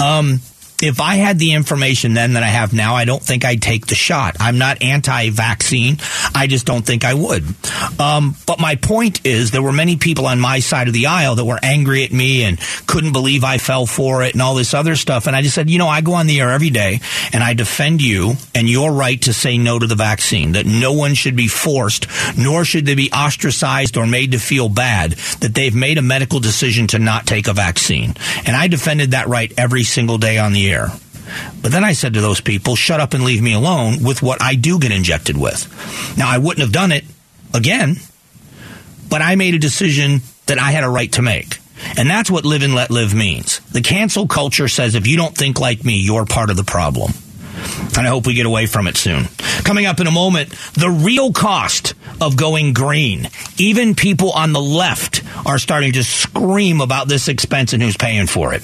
Um, 0.00 0.40
if 0.80 1.00
I 1.00 1.16
had 1.16 1.38
the 1.38 1.52
information 1.52 2.14
then 2.14 2.34
that 2.34 2.42
I 2.42 2.48
have 2.48 2.72
now, 2.72 2.94
I 2.94 3.04
don't 3.04 3.22
think 3.22 3.44
I'd 3.44 3.60
take 3.60 3.86
the 3.86 3.94
shot. 3.94 4.36
I'm 4.38 4.58
not 4.58 4.82
anti-vaccine. 4.82 5.98
I 6.34 6.46
just 6.46 6.66
don't 6.66 6.86
think 6.86 7.04
I 7.04 7.14
would. 7.14 7.44
Um, 7.98 8.36
but 8.46 8.60
my 8.60 8.76
point 8.76 9.26
is, 9.26 9.50
there 9.50 9.62
were 9.62 9.72
many 9.72 9.96
people 9.96 10.26
on 10.26 10.38
my 10.38 10.60
side 10.60 10.86
of 10.86 10.94
the 10.94 11.06
aisle 11.06 11.34
that 11.34 11.44
were 11.44 11.58
angry 11.62 12.04
at 12.04 12.12
me 12.12 12.44
and 12.44 12.60
couldn't 12.86 13.12
believe 13.12 13.42
I 13.42 13.58
fell 13.58 13.86
for 13.86 14.22
it 14.22 14.34
and 14.34 14.42
all 14.42 14.54
this 14.54 14.72
other 14.72 14.94
stuff. 14.94 15.26
And 15.26 15.34
I 15.34 15.42
just 15.42 15.54
said, 15.54 15.68
you 15.68 15.78
know, 15.78 15.88
I 15.88 16.00
go 16.00 16.14
on 16.14 16.26
the 16.26 16.40
air 16.40 16.50
every 16.50 16.70
day 16.70 17.00
and 17.32 17.42
I 17.42 17.54
defend 17.54 18.00
you 18.00 18.34
and 18.54 18.68
your 18.68 18.92
right 18.92 19.20
to 19.22 19.32
say 19.32 19.58
no 19.58 19.78
to 19.78 19.86
the 19.86 19.96
vaccine. 19.96 20.52
That 20.52 20.66
no 20.66 20.92
one 20.92 21.14
should 21.14 21.34
be 21.34 21.48
forced, 21.48 22.06
nor 22.38 22.64
should 22.64 22.86
they 22.86 22.94
be 22.94 23.10
ostracized 23.10 23.96
or 23.96 24.06
made 24.06 24.32
to 24.32 24.38
feel 24.38 24.68
bad 24.68 25.12
that 25.40 25.54
they've 25.54 25.74
made 25.74 25.98
a 25.98 26.02
medical 26.02 26.38
decision 26.38 26.86
to 26.88 26.98
not 26.98 27.26
take 27.26 27.48
a 27.48 27.52
vaccine. 27.52 28.14
And 28.46 28.54
I 28.54 28.68
defended 28.68 29.10
that 29.10 29.26
right 29.26 29.52
every 29.58 29.82
single 29.82 30.18
day 30.18 30.38
on 30.38 30.52
the 30.52 30.67
air. 30.72 30.88
But 31.60 31.72
then 31.72 31.84
I 31.84 31.92
said 31.92 32.14
to 32.14 32.20
those 32.20 32.40
people, 32.40 32.76
shut 32.76 33.00
up 33.00 33.14
and 33.14 33.24
leave 33.24 33.42
me 33.42 33.52
alone 33.52 34.02
with 34.02 34.22
what 34.22 34.42
I 34.42 34.54
do 34.54 34.78
get 34.78 34.92
injected 34.92 35.36
with. 35.36 35.66
Now, 36.16 36.28
I 36.28 36.38
wouldn't 36.38 36.60
have 36.60 36.72
done 36.72 36.92
it 36.92 37.04
again, 37.54 37.96
but 39.08 39.22
I 39.22 39.34
made 39.36 39.54
a 39.54 39.58
decision 39.58 40.20
that 40.46 40.58
I 40.58 40.70
had 40.70 40.84
a 40.84 40.88
right 40.88 41.12
to 41.12 41.22
make. 41.22 41.58
And 41.96 42.08
that's 42.08 42.30
what 42.30 42.44
live 42.44 42.62
and 42.62 42.74
let 42.74 42.90
live 42.90 43.14
means. 43.14 43.60
The 43.70 43.82
cancel 43.82 44.26
culture 44.26 44.68
says 44.68 44.94
if 44.94 45.06
you 45.06 45.16
don't 45.16 45.36
think 45.36 45.60
like 45.60 45.84
me, 45.84 46.00
you're 46.00 46.26
part 46.26 46.50
of 46.50 46.56
the 46.56 46.64
problem. 46.64 47.12
And 47.96 48.06
I 48.06 48.10
hope 48.10 48.26
we 48.26 48.34
get 48.34 48.46
away 48.46 48.66
from 48.66 48.86
it 48.86 48.96
soon. 48.96 49.24
Coming 49.64 49.86
up 49.86 50.00
in 50.00 50.06
a 50.06 50.12
moment, 50.12 50.50
the 50.74 50.90
real 50.90 51.32
cost 51.32 51.94
of 52.20 52.36
going 52.36 52.72
green. 52.72 53.28
Even 53.58 53.94
people 53.94 54.30
on 54.32 54.52
the 54.52 54.60
left 54.60 55.22
are 55.44 55.58
starting 55.58 55.92
to 55.92 56.04
scream 56.04 56.80
about 56.80 57.08
this 57.08 57.28
expense 57.28 57.72
and 57.72 57.82
who's 57.82 57.96
paying 57.96 58.26
for 58.26 58.54
it. 58.54 58.62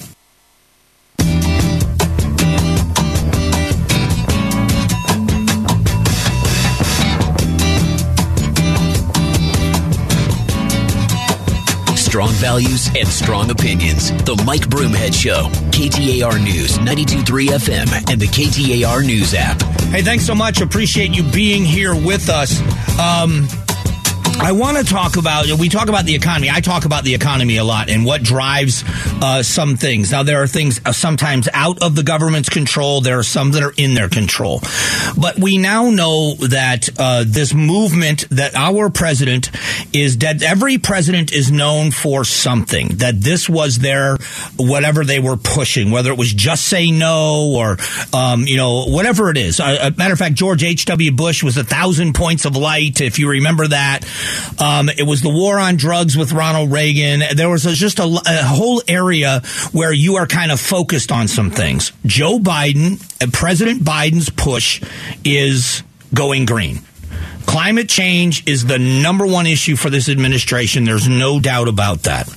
Strong 12.15 12.31
values 12.35 12.87
and 12.95 13.05
strong 13.09 13.51
opinions. 13.51 14.09
The 14.23 14.41
Mike 14.45 14.69
Broomhead 14.69 15.13
Show, 15.13 15.49
KTAR 15.71 16.41
News, 16.41 16.77
92.3 16.77 17.47
FM, 17.47 18.09
and 18.09 18.21
the 18.21 18.27
KTAR 18.27 19.05
News 19.05 19.33
app. 19.33 19.61
Hey, 19.91 20.01
thanks 20.01 20.25
so 20.25 20.33
much. 20.33 20.61
Appreciate 20.61 21.13
you 21.13 21.23
being 21.23 21.65
here 21.65 21.93
with 21.93 22.29
us. 22.29 22.61
Um, 22.97 23.49
I 24.37 24.51
want 24.51 24.77
to 24.77 24.83
talk 24.83 25.17
about, 25.17 25.49
we 25.59 25.69
talk 25.69 25.87
about 25.87 26.05
the 26.05 26.13
economy. 26.13 26.49
I 26.51 26.59
talk 26.59 26.85
about 26.85 27.03
the 27.03 27.15
economy 27.15 27.57
a 27.57 27.63
lot 27.63 27.89
and 27.89 28.05
what 28.05 28.21
drives 28.21 28.83
uh, 29.21 29.41
some 29.41 29.75
things. 29.77 30.11
Now, 30.11 30.23
there 30.23 30.43
are 30.43 30.47
things 30.47 30.79
uh, 30.85 30.91
sometimes 30.91 31.47
out 31.53 31.81
of 31.81 31.95
the 31.95 32.03
government's 32.03 32.49
control. 32.49 33.01
There 33.01 33.17
are 33.17 33.23
some 33.23 33.51
that 33.51 33.63
are 33.63 33.73
in 33.77 33.93
their 33.95 34.09
control. 34.09 34.61
But 35.17 35.39
we 35.39 35.57
now 35.57 35.89
know 35.89 36.35
that 36.35 36.89
uh, 36.99 37.23
this 37.25 37.53
movement 37.53 38.29
that 38.29 38.55
our 38.55 38.89
president 38.89 39.49
is 39.93 40.15
dead. 40.15 40.43
Every 40.43 40.77
president 40.77 41.31
is 41.31 41.51
known 41.51 41.91
for 41.91 42.23
something, 42.23 42.89
that 42.97 43.21
this 43.21 43.49
was 43.49 43.79
their, 43.79 44.17
whatever 44.57 45.03
they 45.05 45.19
were 45.19 45.37
pushing, 45.37 45.91
whether 45.91 46.11
it 46.11 46.17
was 46.17 46.33
just 46.33 46.65
say 46.65 46.91
no 46.91 47.53
or, 47.55 47.77
um, 48.13 48.41
you 48.41 48.57
know, 48.57 48.85
whatever 48.85 49.31
it 49.31 49.37
is. 49.37 49.59
Uh, 49.59 49.91
matter 49.97 50.13
of 50.13 50.19
fact, 50.19 50.35
George 50.35 50.63
H.W. 50.63 51.13
Bush 51.13 51.41
was 51.41 51.57
a 51.57 51.63
thousand 51.63 52.13
points 52.13 52.45
of 52.45 52.55
light, 52.55 53.01
if 53.01 53.17
you 53.17 53.29
remember 53.29 53.67
that. 53.67 54.05
Um, 54.59 54.89
it 54.89 55.03
was 55.03 55.21
the 55.21 55.29
war 55.29 55.59
on 55.59 55.75
drugs 55.75 56.17
with 56.17 56.31
Ronald 56.31 56.71
Reagan. 56.71 57.23
There 57.35 57.49
was 57.49 57.65
a, 57.65 57.73
just 57.73 57.99
a, 57.99 58.03
a 58.03 58.43
whole 58.43 58.81
area 58.87 59.41
where 59.71 59.93
you 59.93 60.15
are 60.15 60.27
kind 60.27 60.51
of 60.51 60.59
focused 60.59 61.11
on 61.11 61.27
some 61.27 61.51
things. 61.51 61.91
Joe 62.05 62.39
Biden, 62.39 63.01
uh, 63.21 63.27
President 63.31 63.83
Biden's 63.83 64.29
push 64.29 64.81
is 65.23 65.83
going 66.13 66.45
green. 66.45 66.79
Climate 67.45 67.87
change 67.87 68.47
is 68.47 68.65
the 68.65 68.79
number 68.79 69.25
one 69.25 69.45
issue 69.45 69.75
for 69.75 69.89
this 69.89 70.09
administration. 70.09 70.83
There's 70.83 71.07
no 71.07 71.39
doubt 71.39 71.67
about 71.67 72.03
that. 72.03 72.27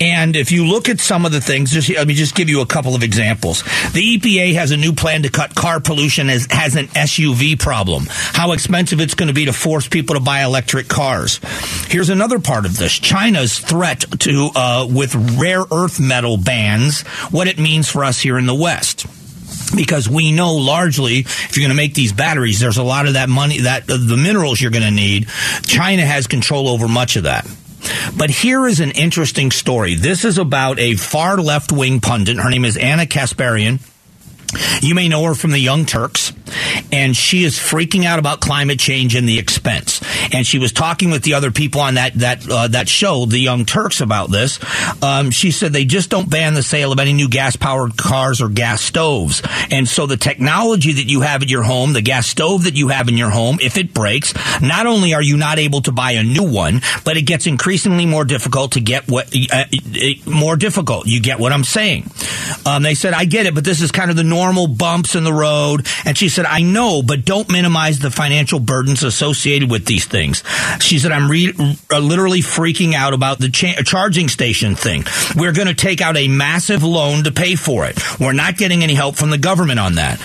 And 0.00 0.34
if 0.34 0.50
you 0.50 0.66
look 0.66 0.88
at 0.88 1.00
some 1.00 1.24
of 1.24 1.32
the 1.32 1.40
things, 1.40 1.70
just 1.70 1.88
let 1.88 2.06
me 2.06 2.14
just 2.14 2.34
give 2.34 2.48
you 2.48 2.60
a 2.60 2.66
couple 2.66 2.94
of 2.94 3.02
examples. 3.02 3.62
The 3.92 4.18
EPA 4.18 4.54
has 4.54 4.70
a 4.70 4.76
new 4.76 4.92
plan 4.92 5.22
to 5.22 5.30
cut 5.30 5.54
car 5.54 5.80
pollution 5.80 6.28
as 6.30 6.46
has 6.50 6.76
an 6.76 6.86
SUV 6.88 7.58
problem. 7.58 8.06
How 8.08 8.52
expensive 8.52 9.00
it's 9.00 9.14
going 9.14 9.28
to 9.28 9.34
be 9.34 9.44
to 9.44 9.52
force 9.52 9.88
people 9.88 10.16
to 10.16 10.20
buy 10.20 10.42
electric 10.42 10.88
cars. 10.88 11.40
Here's 11.88 12.10
another 12.10 12.38
part 12.38 12.66
of 12.66 12.76
this: 12.76 12.92
China's 12.92 13.58
threat 13.58 14.04
to 14.20 14.50
uh, 14.54 14.88
with 14.90 15.14
rare 15.38 15.64
earth 15.70 16.00
metal 16.00 16.36
bans. 16.36 17.02
What 17.30 17.46
it 17.46 17.58
means 17.58 17.88
for 17.88 18.04
us 18.04 18.18
here 18.18 18.38
in 18.38 18.46
the 18.46 18.54
West 18.54 19.06
because 19.76 20.08
we 20.08 20.30
know 20.30 20.54
largely 20.54 21.20
if 21.20 21.56
you're 21.56 21.62
going 21.62 21.74
to 21.74 21.76
make 21.76 21.94
these 21.94 22.12
batteries 22.12 22.60
there's 22.60 22.76
a 22.76 22.82
lot 22.82 23.06
of 23.06 23.14
that 23.14 23.28
money 23.28 23.60
that 23.60 23.82
uh, 23.90 23.96
the 23.96 24.16
minerals 24.16 24.60
you're 24.60 24.70
going 24.70 24.84
to 24.84 24.90
need 24.90 25.26
china 25.62 26.02
has 26.02 26.26
control 26.26 26.68
over 26.68 26.86
much 26.86 27.16
of 27.16 27.24
that 27.24 27.46
but 28.16 28.30
here 28.30 28.66
is 28.66 28.80
an 28.80 28.90
interesting 28.92 29.50
story. 29.50 29.94
This 29.94 30.24
is 30.24 30.38
about 30.38 30.78
a 30.78 30.94
far 30.94 31.38
left 31.38 31.72
wing 31.72 32.00
pundit. 32.00 32.38
Her 32.38 32.50
name 32.50 32.64
is 32.64 32.76
Ana 32.76 33.06
Kasparian. 33.06 33.80
You 34.80 34.94
may 34.94 35.08
know 35.08 35.24
her 35.24 35.34
from 35.34 35.50
the 35.50 35.58
Young 35.58 35.84
Turks, 35.84 36.32
and 36.92 37.16
she 37.16 37.44
is 37.44 37.56
freaking 37.58 38.04
out 38.04 38.18
about 38.18 38.40
climate 38.40 38.78
change 38.78 39.14
and 39.14 39.28
the 39.28 39.38
expense. 39.38 40.00
And 40.32 40.46
she 40.46 40.58
was 40.58 40.72
talking 40.72 41.10
with 41.10 41.22
the 41.22 41.34
other 41.34 41.50
people 41.50 41.80
on 41.80 41.94
that 41.94 42.14
that 42.14 42.48
uh, 42.48 42.68
that 42.68 42.88
show, 42.88 43.26
the 43.26 43.38
Young 43.38 43.64
Turks, 43.64 44.00
about 44.00 44.30
this. 44.30 44.58
Um, 45.02 45.30
she 45.30 45.50
said 45.50 45.72
they 45.72 45.84
just 45.84 46.10
don't 46.10 46.28
ban 46.28 46.54
the 46.54 46.62
sale 46.62 46.92
of 46.92 46.98
any 46.98 47.12
new 47.12 47.28
gas 47.28 47.56
powered 47.56 47.96
cars 47.96 48.40
or 48.40 48.48
gas 48.48 48.80
stoves, 48.80 49.42
and 49.70 49.88
so 49.88 50.06
the 50.06 50.16
technology 50.16 50.92
that 50.92 51.06
you 51.06 51.22
have 51.22 51.42
at 51.42 51.50
your 51.50 51.62
home, 51.62 51.92
the 51.92 52.02
gas 52.02 52.26
stove 52.26 52.64
that 52.64 52.76
you 52.76 52.88
have 52.88 53.08
in 53.08 53.16
your 53.16 53.30
home, 53.30 53.58
if 53.60 53.76
it 53.76 53.94
breaks, 53.94 54.34
not 54.60 54.86
only 54.86 55.14
are 55.14 55.22
you 55.22 55.36
not 55.36 55.58
able 55.58 55.82
to 55.82 55.92
buy 55.92 56.12
a 56.12 56.22
new 56.22 56.48
one, 56.48 56.80
but 57.04 57.16
it 57.16 57.22
gets 57.22 57.46
increasingly 57.46 58.06
more 58.06 58.24
difficult 58.24 58.72
to 58.72 58.80
get 58.80 59.08
what 59.08 59.32
uh, 59.52 59.64
more 60.26 60.56
difficult. 60.56 61.06
You 61.06 61.20
get 61.20 61.38
what 61.38 61.52
I'm 61.52 61.64
saying? 61.64 62.10
Um, 62.66 62.82
they 62.82 62.94
said 62.94 63.14
I 63.14 63.24
get 63.24 63.46
it, 63.46 63.54
but 63.54 63.64
this 63.64 63.80
is 63.80 63.90
kind 63.90 64.10
of 64.10 64.16
the 64.16 64.24
norm 64.24 64.43
normal 64.44 64.66
bumps 64.66 65.14
in 65.14 65.24
the 65.24 65.32
road. 65.32 65.86
And 66.04 66.18
she 66.18 66.28
said, 66.28 66.44
I 66.44 66.60
know, 66.60 67.02
but 67.02 67.24
don't 67.24 67.50
minimize 67.50 67.98
the 67.98 68.10
financial 68.10 68.60
burdens 68.60 69.02
associated 69.02 69.70
with 69.70 69.86
these 69.86 70.04
things. 70.04 70.44
She 70.80 70.98
said, 70.98 71.12
I'm 71.12 71.30
re- 71.30 71.54
uh, 71.90 71.98
literally 71.98 72.40
freaking 72.40 72.92
out 72.92 73.14
about 73.14 73.38
the 73.38 73.48
cha- 73.48 73.80
charging 73.84 74.28
station 74.28 74.74
thing. 74.74 75.04
We're 75.34 75.52
going 75.52 75.68
to 75.68 75.74
take 75.74 76.02
out 76.02 76.18
a 76.18 76.28
massive 76.28 76.82
loan 76.82 77.24
to 77.24 77.32
pay 77.32 77.56
for 77.56 77.86
it. 77.86 77.98
We're 78.20 78.32
not 78.34 78.58
getting 78.58 78.82
any 78.82 78.94
help 78.94 79.16
from 79.16 79.30
the 79.30 79.38
government 79.38 79.80
on 79.80 79.94
that. 79.94 80.18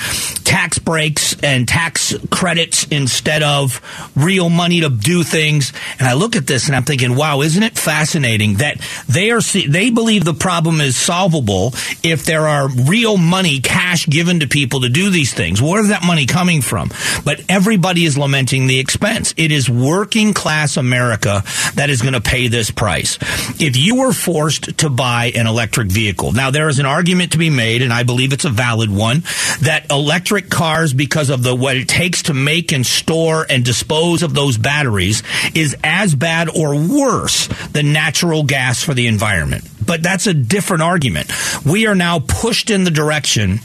Tax 0.44 0.80
breaks 0.80 1.36
and 1.42 1.68
tax 1.68 2.14
credits 2.30 2.86
instead 2.86 3.44
of 3.44 3.80
real 4.18 4.50
money 4.50 4.82
to 4.82 4.90
do 4.90 5.24
things. 5.24 5.72
And 5.98 6.08
I 6.08 6.14
look 6.14 6.36
at 6.36 6.46
this 6.46 6.68
and 6.68 6.76
I'm 6.76 6.84
thinking, 6.84 7.16
wow, 7.16 7.42
isn't 7.42 7.64
it 7.64 7.78
fascinating 7.78 8.56
that 8.56 8.82
they 9.08 9.32
are, 9.32 9.42
they 9.42 9.92
believe 9.92 10.26
the 10.26 10.34
problem 10.34 10.82
is 10.82 10.98
solvable 10.98 11.68
if 12.04 12.26
there 12.26 12.48
are 12.48 12.68
real 12.68 13.16
money, 13.16 13.60
cash 13.60 14.08
given 14.10 14.42
to 14.42 14.48
people 14.48 14.82
to 14.82 14.89
do 14.89 15.10
these 15.10 15.34
things. 15.34 15.62
Where 15.62 15.82
is 15.82 15.89
that 15.89 16.04
money 16.04 16.25
coming 16.25 16.62
from? 16.62 16.89
But 17.24 17.42
everybody 17.50 18.06
is 18.06 18.18
lamenting 18.18 18.68
the 18.68 18.80
expense. 18.80 19.34
It 19.38 19.51
is 19.51 19.70
working 19.70 20.34
class 20.34 20.78
America 20.78 21.44
that 21.75 21.89
is 21.89 22.01
going 22.01 22.13
to 22.13 22.22
pay 22.22 22.48
this 22.48 22.72
price. 22.72 23.18
If 23.60 23.78
you 23.78 23.96
were 23.96 24.13
forced 24.13 24.80
to 24.80 24.89
buy 24.89 25.32
an 25.36 25.48
electric 25.48 25.89
vehicle, 25.89 26.32
now 26.32 26.51
there 26.51 26.70
is 26.70 26.80
an 26.80 26.86
argument 26.86 27.34
to 27.34 27.38
be 27.38 27.50
made, 27.50 27.82
and 27.82 27.94
I 27.94 28.04
believe 28.04 28.34
it's 28.34 28.46
a 28.46 28.50
valid 28.50 28.89
one, 28.89 29.24
that 29.62 29.88
electric 29.89 30.50
cars, 30.50 30.94
because 30.94 31.30
of 31.30 31.44
the 31.44 31.56
what 31.56 31.78
it 31.78 31.88
takes 31.88 32.24
to 32.24 32.34
make 32.34 32.72
and 32.72 32.86
store 32.86 33.46
and 33.50 33.63
dispose 33.63 34.24
of 34.24 34.34
those 34.34 34.58
batteries, 34.58 35.24
is 35.54 35.75
as 35.84 36.16
bad 36.16 36.50
or 36.50 36.75
worse 36.75 37.48
than 37.72 37.94
natural 37.94 38.44
gas 38.44 38.84
for 38.84 38.94
the 38.94 39.08
environment. 39.08 39.68
But 39.86 40.04
that's 40.04 40.28
a 40.28 40.34
different 40.34 40.84
argument. 40.84 41.32
We 41.66 41.88
are 41.88 41.96
now 41.96 42.20
pushed 42.20 42.70
in 42.70 42.84
the 42.84 42.92
direction 42.92 43.60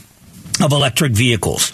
of 0.61 0.71
electric 0.71 1.11
vehicles. 1.11 1.71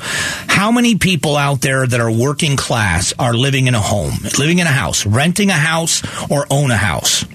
How 0.47 0.71
many 0.71 0.97
people 0.97 1.37
out 1.37 1.61
there 1.61 1.85
that 1.85 1.99
are 1.99 2.11
working 2.11 2.55
class 2.55 3.13
are 3.19 3.33
living 3.33 3.67
in 3.67 3.75
a 3.75 3.79
home, 3.79 4.13
living 4.37 4.59
in 4.59 4.67
a 4.67 4.71
house, 4.71 5.05
renting 5.05 5.49
a 5.49 5.53
house, 5.53 6.01
or 6.29 6.45
own 6.49 6.71
a 6.71 6.77
house? 6.77 7.25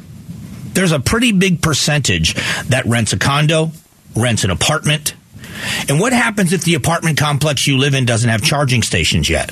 There's 0.72 0.92
a 0.92 1.00
pretty 1.00 1.32
big 1.32 1.62
percentage 1.62 2.34
that 2.68 2.84
rents 2.86 3.12
a 3.12 3.18
condo, 3.18 3.70
rents 4.14 4.44
an 4.44 4.50
apartment. 4.50 5.14
And 5.88 5.98
what 6.00 6.12
happens 6.12 6.52
if 6.52 6.64
the 6.64 6.74
apartment 6.74 7.18
complex 7.18 7.66
you 7.66 7.78
live 7.78 7.94
in 7.94 8.04
doesn't 8.04 8.28
have 8.28 8.42
charging 8.42 8.82
stations 8.82 9.30
yet? 9.30 9.50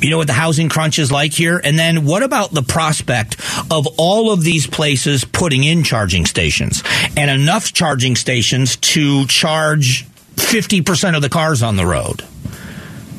You 0.00 0.10
know 0.10 0.18
what 0.18 0.28
the 0.28 0.32
housing 0.32 0.68
crunch 0.68 0.98
is 0.98 1.10
like 1.10 1.32
here? 1.32 1.60
And 1.62 1.76
then 1.78 2.04
what 2.04 2.22
about 2.22 2.52
the 2.52 2.62
prospect 2.62 3.36
of 3.70 3.86
all 3.98 4.32
of 4.32 4.42
these 4.42 4.66
places 4.66 5.24
putting 5.24 5.64
in 5.64 5.82
charging 5.82 6.24
stations 6.24 6.82
and 7.16 7.30
enough 7.30 7.72
charging 7.72 8.14
stations 8.14 8.76
to 8.76 9.26
charge 9.26 10.06
50% 10.48 11.14
of 11.14 11.20
the 11.20 11.28
cars 11.28 11.62
on 11.62 11.76
the 11.76 11.84
road. 11.84 12.24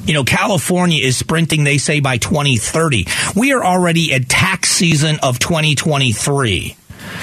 You 0.06 0.16
know, 0.16 0.24
California 0.24 1.06
is 1.06 1.16
sprinting, 1.16 1.64
they 1.64 1.78
say, 1.78 2.00
by 2.00 2.18
2030. 2.18 3.06
We 3.36 3.54
are 3.54 3.64
already 3.64 4.12
at 4.14 4.28
tax 4.28 4.70
season 4.70 5.20
of 5.22 5.38
2023. 5.38 6.76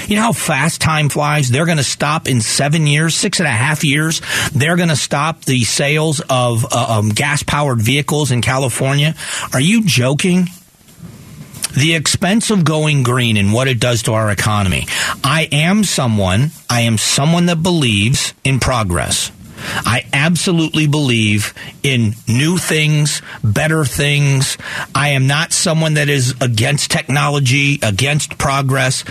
You 0.07 0.15
know 0.15 0.21
how 0.21 0.31
fast 0.31 0.79
time 0.79 1.09
flies? 1.09 1.49
They're 1.49 1.65
going 1.65 1.77
to 1.77 1.83
stop 1.83 2.29
in 2.29 2.39
seven 2.39 2.87
years, 2.87 3.15
six 3.15 3.39
and 3.39 3.47
a 3.47 3.51
half 3.51 3.83
years. 3.83 4.21
They're 4.53 4.77
going 4.77 4.87
to 4.87 4.95
stop 4.95 5.43
the 5.43 5.65
sales 5.65 6.21
of 6.29 6.65
uh, 6.71 6.99
um, 6.99 7.09
gas 7.09 7.43
powered 7.43 7.81
vehicles 7.81 8.31
in 8.31 8.41
California. 8.41 9.13
Are 9.51 9.59
you 9.59 9.83
joking? 9.83 10.47
The 11.77 11.95
expense 11.95 12.49
of 12.49 12.63
going 12.63 13.03
green 13.03 13.35
and 13.35 13.51
what 13.51 13.67
it 13.67 13.81
does 13.81 14.03
to 14.03 14.13
our 14.13 14.31
economy. 14.31 14.87
I 15.23 15.49
am 15.51 15.83
someone, 15.83 16.51
I 16.69 16.81
am 16.81 16.97
someone 16.97 17.47
that 17.47 17.61
believes 17.61 18.33
in 18.45 18.61
progress. 18.61 19.31
I 19.67 20.05
absolutely 20.13 20.87
believe 20.87 21.53
in 21.83 22.13
new 22.27 22.57
things, 22.57 23.21
better 23.43 23.85
things. 23.85 24.57
I 24.95 25.09
am 25.09 25.27
not 25.27 25.53
someone 25.53 25.95
that 25.95 26.09
is 26.09 26.35
against 26.41 26.91
technology, 26.91 27.79
against 27.81 28.37
progress. 28.37 29.03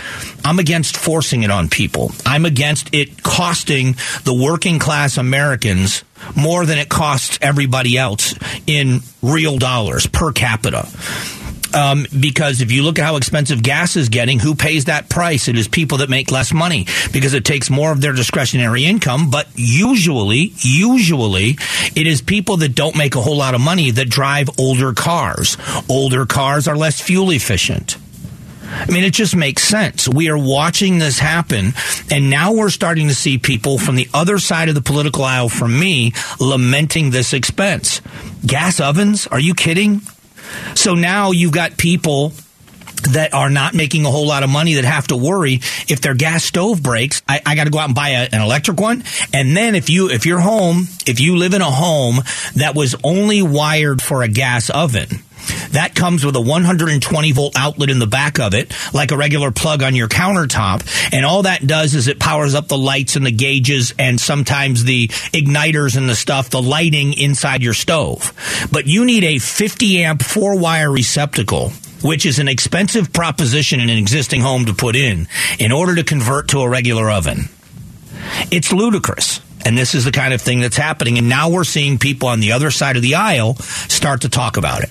I'm 0.43 0.59
against 0.59 0.97
forcing 0.97 1.43
it 1.43 1.51
on 1.51 1.69
people. 1.69 2.11
I'm 2.25 2.45
against 2.45 2.93
it 2.93 3.23
costing 3.23 3.95
the 4.23 4.33
working 4.33 4.79
class 4.79 5.17
Americans 5.17 6.03
more 6.35 6.65
than 6.65 6.77
it 6.77 6.89
costs 6.89 7.37
everybody 7.41 7.97
else 7.97 8.33
in 8.65 9.01
real 9.21 9.57
dollars 9.57 10.07
per 10.07 10.31
capita. 10.31 10.87
Um, 11.73 12.05
because 12.19 12.61
if 12.61 12.71
you 12.71 12.83
look 12.83 12.99
at 12.99 13.05
how 13.05 13.17
expensive 13.17 13.61
gas 13.61 13.95
is 13.95 14.09
getting, 14.09 14.39
who 14.39 14.55
pays 14.55 14.85
that 14.85 15.09
price? 15.09 15.47
It 15.47 15.57
is 15.57 15.67
people 15.67 15.99
that 15.99 16.09
make 16.09 16.31
less 16.31 16.53
money 16.53 16.85
because 17.11 17.33
it 17.33 17.45
takes 17.45 17.69
more 17.69 17.91
of 17.91 18.01
their 18.01 18.13
discretionary 18.13 18.85
income. 18.85 19.29
But 19.29 19.47
usually, 19.55 20.53
usually, 20.59 21.57
it 21.95 22.07
is 22.07 22.21
people 22.21 22.57
that 22.57 22.75
don't 22.75 22.95
make 22.95 23.15
a 23.15 23.21
whole 23.21 23.37
lot 23.37 23.55
of 23.55 23.61
money 23.61 23.91
that 23.91 24.09
drive 24.09 24.49
older 24.59 24.93
cars. 24.93 25.57
Older 25.89 26.25
cars 26.25 26.67
are 26.67 26.77
less 26.77 27.01
fuel 27.01 27.31
efficient. 27.31 27.97
I 28.69 28.85
mean, 28.91 29.03
it 29.03 29.13
just 29.13 29.35
makes 29.35 29.63
sense. 29.63 30.07
We 30.09 30.29
are 30.29 30.37
watching 30.37 30.97
this 30.99 31.19
happen, 31.19 31.73
and 32.11 32.29
now 32.29 32.53
we're 32.53 32.69
starting 32.69 33.07
to 33.07 33.15
see 33.15 33.37
people 33.37 33.77
from 33.77 33.95
the 33.95 34.09
other 34.13 34.39
side 34.39 34.67
of 34.67 34.75
the 34.75 34.81
political 34.81 35.23
aisle 35.23 35.49
from 35.49 35.79
me 35.79 36.13
lamenting 36.39 37.11
this 37.11 37.33
expense. 37.33 38.01
Gas 38.45 38.79
ovens? 38.79 39.25
Are 39.27 39.39
you 39.39 39.53
kidding? 39.53 40.01
So 40.75 40.95
now 40.95 41.31
you've 41.31 41.51
got 41.51 41.77
people 41.77 42.33
that 43.11 43.33
are 43.33 43.49
not 43.49 43.73
making 43.73 44.05
a 44.05 44.11
whole 44.11 44.27
lot 44.27 44.43
of 44.43 44.49
money 44.49 44.75
that 44.75 44.85
have 44.85 45.07
to 45.07 45.17
worry 45.17 45.55
if 45.87 46.01
their 46.01 46.15
gas 46.15 46.43
stove 46.43 46.81
breaks. 46.81 47.21
I, 47.27 47.41
I 47.45 47.55
got 47.55 47.65
to 47.65 47.69
go 47.69 47.79
out 47.79 47.85
and 47.85 47.95
buy 47.95 48.09
a, 48.09 48.29
an 48.31 48.41
electric 48.41 48.79
one. 48.79 49.03
And 49.33 49.55
then 49.55 49.75
if 49.75 49.89
you 49.89 50.09
if 50.09 50.25
you're 50.25 50.39
home 50.39 50.87
if 51.05 51.19
you 51.19 51.37
live 51.37 51.53
in 51.53 51.61
a 51.61 51.71
home 51.71 52.17
that 52.55 52.75
was 52.75 52.95
only 53.03 53.41
wired 53.41 54.01
for 54.01 54.23
a 54.23 54.27
gas 54.27 54.69
oven 54.69 55.23
That 55.71 55.95
comes 55.95 56.25
with 56.25 56.35
a 56.35 56.41
120 56.41 57.31
volt 57.31 57.53
outlet 57.55 57.89
in 57.89 57.99
the 57.99 58.07
back 58.07 58.39
of 58.39 58.53
it, 58.53 58.73
like 58.93 59.11
a 59.11 59.17
regular 59.17 59.51
plug 59.51 59.83
on 59.83 59.95
your 59.95 60.07
countertop. 60.07 61.13
And 61.13 61.25
all 61.25 61.43
that 61.43 61.65
does 61.65 61.95
is 61.95 62.07
it 62.07 62.19
powers 62.19 62.55
up 62.55 62.67
the 62.67 62.77
lights 62.77 63.15
and 63.15 63.25
the 63.25 63.31
gauges 63.31 63.93
and 63.97 64.19
sometimes 64.19 64.83
the 64.83 65.07
igniters 65.07 65.97
and 65.97 66.09
the 66.09 66.15
stuff, 66.15 66.49
the 66.49 66.61
lighting 66.61 67.13
inside 67.13 67.61
your 67.61 67.73
stove. 67.73 68.33
But 68.71 68.87
you 68.87 69.05
need 69.05 69.23
a 69.23 69.37
50 69.37 70.03
amp 70.03 70.21
four 70.21 70.59
wire 70.59 70.91
receptacle 70.91 71.71
which 72.03 72.27
is 72.27 72.37
an 72.37 72.47
expensive 72.47 73.11
proposition 73.11 73.79
in 73.79 73.89
an 73.89 73.97
existing 73.97 74.39
home 74.41 74.65
to 74.65 74.73
put 74.73 74.95
in, 74.95 75.27
in 75.57 75.71
order 75.71 75.95
to 75.95 76.03
convert 76.03 76.49
to 76.49 76.59
a 76.59 76.69
regular 76.69 77.09
oven. 77.09 77.49
It's 78.51 78.71
ludicrous. 78.71 79.41
And 79.65 79.77
this 79.77 79.95
is 79.95 80.05
the 80.05 80.11
kind 80.11 80.33
of 80.33 80.41
thing 80.41 80.61
that's 80.61 80.77
happening. 80.77 81.17
And 81.17 81.27
now 81.27 81.49
we're 81.49 81.63
seeing 81.63 81.97
people 81.97 82.29
on 82.29 82.39
the 82.39 82.53
other 82.53 82.71
side 82.71 82.95
of 82.95 83.01
the 83.01 83.15
aisle 83.15 83.55
start 83.55 84.21
to 84.21 84.29
talk 84.29 84.55
about 84.55 84.83
it. 84.83 84.89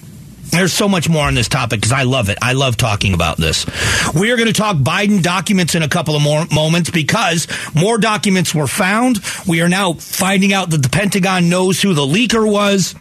There's 0.50 0.72
so 0.72 0.88
much 0.88 1.08
more 1.08 1.26
on 1.26 1.34
this 1.34 1.48
topic 1.48 1.80
because 1.80 1.92
I 1.92 2.04
love 2.04 2.28
it. 2.28 2.38
I 2.40 2.52
love 2.52 2.76
talking 2.76 3.14
about 3.14 3.36
this. 3.36 3.66
We 4.14 4.30
are 4.30 4.36
going 4.36 4.46
to 4.46 4.54
talk 4.54 4.76
Biden 4.76 5.22
documents 5.22 5.74
in 5.74 5.82
a 5.82 5.88
couple 5.88 6.16
of 6.16 6.22
more 6.22 6.46
moments 6.52 6.90
because 6.90 7.46
more 7.74 7.98
documents 7.98 8.54
were 8.54 8.66
found. 8.66 9.18
We 9.46 9.60
are 9.60 9.68
now 9.68 9.94
finding 9.94 10.52
out 10.52 10.70
that 10.70 10.82
the 10.82 10.88
Pentagon 10.88 11.48
knows 11.48 11.82
who 11.82 11.94
the 11.94 12.06
leaker 12.06 12.50
was. 12.50 12.94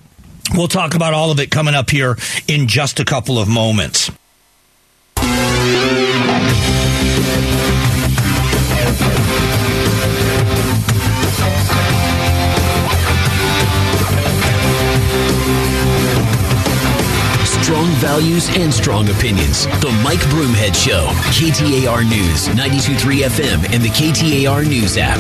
We'll 0.54 0.68
talk 0.68 0.96
about 0.96 1.14
all 1.14 1.32
of 1.32 1.40
it 1.40 1.50
coming 1.50 1.75
up 1.75 1.90
here 1.90 2.18
in 2.48 2.68
just 2.68 3.00
a 3.00 3.06
couple 3.06 3.40
of 3.40 3.48
moments. 3.48 4.12
Values 18.05 18.50
and 18.55 18.71
strong 18.71 19.09
opinions. 19.09 19.65
The 19.81 19.89
Mike 20.03 20.21
Broomhead 20.29 20.75
Show. 20.75 21.07
KTAR 21.33 22.07
News, 22.07 22.45
923 22.53 23.21
FM, 23.21 23.74
and 23.74 23.81
the 23.81 23.89
KTAR 23.89 24.62
News 24.67 24.95
app. 24.95 25.17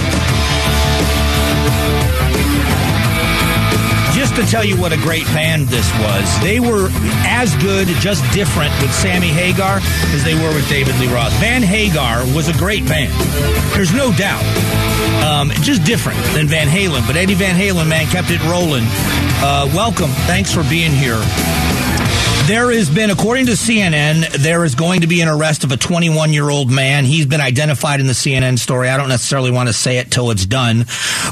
Just 4.13 4.35
to 4.35 4.45
tell 4.45 4.63
you 4.63 4.79
what 4.79 4.93
a 4.93 4.97
great 4.97 5.25
band 5.33 5.67
this 5.67 5.91
was, 5.97 6.29
they 6.41 6.59
were 6.59 6.89
as 7.25 7.55
good, 7.55 7.87
just 8.05 8.21
different 8.31 8.71
with 8.79 8.93
Sammy 8.93 9.29
Hagar 9.29 9.79
as 10.13 10.23
they 10.23 10.35
were 10.35 10.53
with 10.53 10.69
David 10.69 10.93
Lee 10.99 11.11
Roth. 11.11 11.33
Van 11.39 11.63
Hagar 11.63 12.21
was 12.35 12.49
a 12.49 12.53
great 12.53 12.85
band. 12.85 13.11
There's 13.73 13.93
no 13.95 14.11
doubt. 14.11 14.45
Um, 15.25 15.49
just 15.65 15.83
different 15.85 16.19
than 16.35 16.45
Van 16.45 16.67
Halen. 16.67 17.05
But 17.07 17.15
Eddie 17.15 17.33
Van 17.33 17.59
Halen, 17.59 17.89
man, 17.89 18.05
kept 18.05 18.29
it 18.29 18.43
rolling. 18.43 18.85
Uh, 19.41 19.67
welcome. 19.73 20.11
Thanks 20.29 20.53
for 20.53 20.61
being 20.69 20.91
here. 20.91 21.64
There 22.47 22.71
has 22.71 22.91
been, 22.93 23.09
according 23.09 23.47
to 23.47 23.53
CNN, 23.53 24.31
there 24.33 24.63
is 24.65 24.75
going 24.75 25.01
to 25.01 25.07
be 25.07 25.21
an 25.21 25.27
arrest 25.27 25.63
of 25.63 25.71
a 25.71 25.77
21 25.77 26.31
year 26.31 26.47
old 26.47 26.69
man. 26.69 27.03
He's 27.03 27.25
been 27.25 27.41
identified 27.41 27.99
in 27.99 28.05
the 28.05 28.13
CNN 28.13 28.59
story. 28.59 28.87
I 28.87 28.97
don't 28.97 29.09
necessarily 29.09 29.49
want 29.49 29.67
to 29.67 29.73
say 29.73 29.97
it 29.97 30.11
till 30.11 30.29
it's 30.29 30.45
done, 30.45 30.85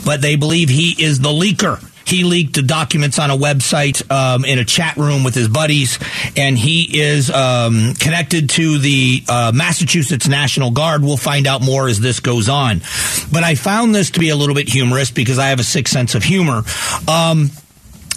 but 0.05 0.24
they 0.24 0.38
believe 0.38 0.70
he 0.70 0.96
is 0.98 1.20
the 1.20 1.29
leaker. 1.29 1.88
He 2.08 2.24
leaked 2.24 2.55
the 2.55 2.63
documents 2.63 3.20
on 3.20 3.29
a 3.29 3.38
website 3.38 4.10
um, 4.12 4.43
in 4.43 4.58
a 4.58 4.65
chat 4.65 4.98
room 4.98 5.24
with 5.24 5.36
his 5.36 5.48
buddies, 5.48 6.00
and 6.36 6.58
he 6.58 7.01
is 7.01 7.29
um, 7.29 7.93
connected 8.00 8.50
to 8.51 8.79
the 8.79 9.24
uh, 9.29 9.51
Massachusetts 9.53 10.27
National 10.27 10.72
Guard. 10.72 11.03
We'll 11.03 11.15
find 11.17 11.46
out 11.46 11.62
more 11.62 11.88
as 11.88 12.00
this 12.00 12.22
goes 12.22 12.50
on. 12.50 12.79
But 13.32 13.43
I 13.43 13.53
found 13.53 13.93
this 13.93 14.10
to 14.12 14.20
be 14.20 14.29
a 14.29 14.36
little 14.36 14.55
bit 14.55 14.67
humorous 14.67 15.12
because 15.12 15.38
I 15.38 15.50
have 15.50 15.60
a 15.60 15.63
sick 15.63 15.88
sense 15.88 16.15
of 16.15 16.24
humor. 16.24 16.63
Um, 17.08 17.51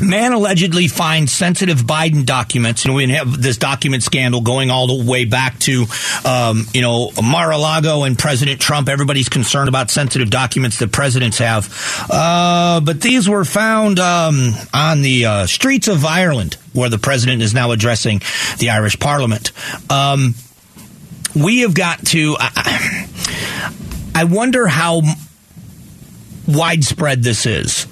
Man 0.00 0.32
allegedly 0.32 0.88
finds 0.88 1.32
sensitive 1.32 1.78
Biden 1.78 2.26
documents. 2.26 2.86
Know, 2.86 2.92
we 2.92 3.08
have 3.12 3.40
this 3.40 3.56
document 3.56 4.02
scandal 4.02 4.42
going 4.42 4.70
all 4.70 4.86
the 4.86 5.10
way 5.10 5.24
back 5.24 5.58
to, 5.60 5.86
um, 6.24 6.66
you 6.74 6.82
know, 6.82 7.10
Mar-a-Lago 7.22 8.02
and 8.02 8.18
President 8.18 8.60
Trump. 8.60 8.88
Everybody's 8.88 9.30
concerned 9.30 9.68
about 9.68 9.90
sensitive 9.90 10.28
documents 10.28 10.78
that 10.80 10.92
presidents 10.92 11.38
have. 11.38 11.72
Uh, 12.10 12.80
but 12.80 13.00
these 13.00 13.28
were 13.28 13.44
found 13.44 13.98
um, 13.98 14.52
on 14.74 15.00
the 15.00 15.24
uh, 15.24 15.46
streets 15.46 15.88
of 15.88 16.04
Ireland, 16.04 16.58
where 16.74 16.90
the 16.90 16.98
president 16.98 17.40
is 17.40 17.54
now 17.54 17.70
addressing 17.70 18.20
the 18.58 18.70
Irish 18.70 18.98
Parliament. 18.98 19.52
Um, 19.90 20.34
we 21.34 21.60
have 21.60 21.74
got 21.74 22.04
to. 22.08 22.36
I, 22.38 23.08
I 24.14 24.24
wonder 24.24 24.66
how 24.66 25.02
widespread 26.46 27.22
this 27.22 27.46
is 27.46 27.86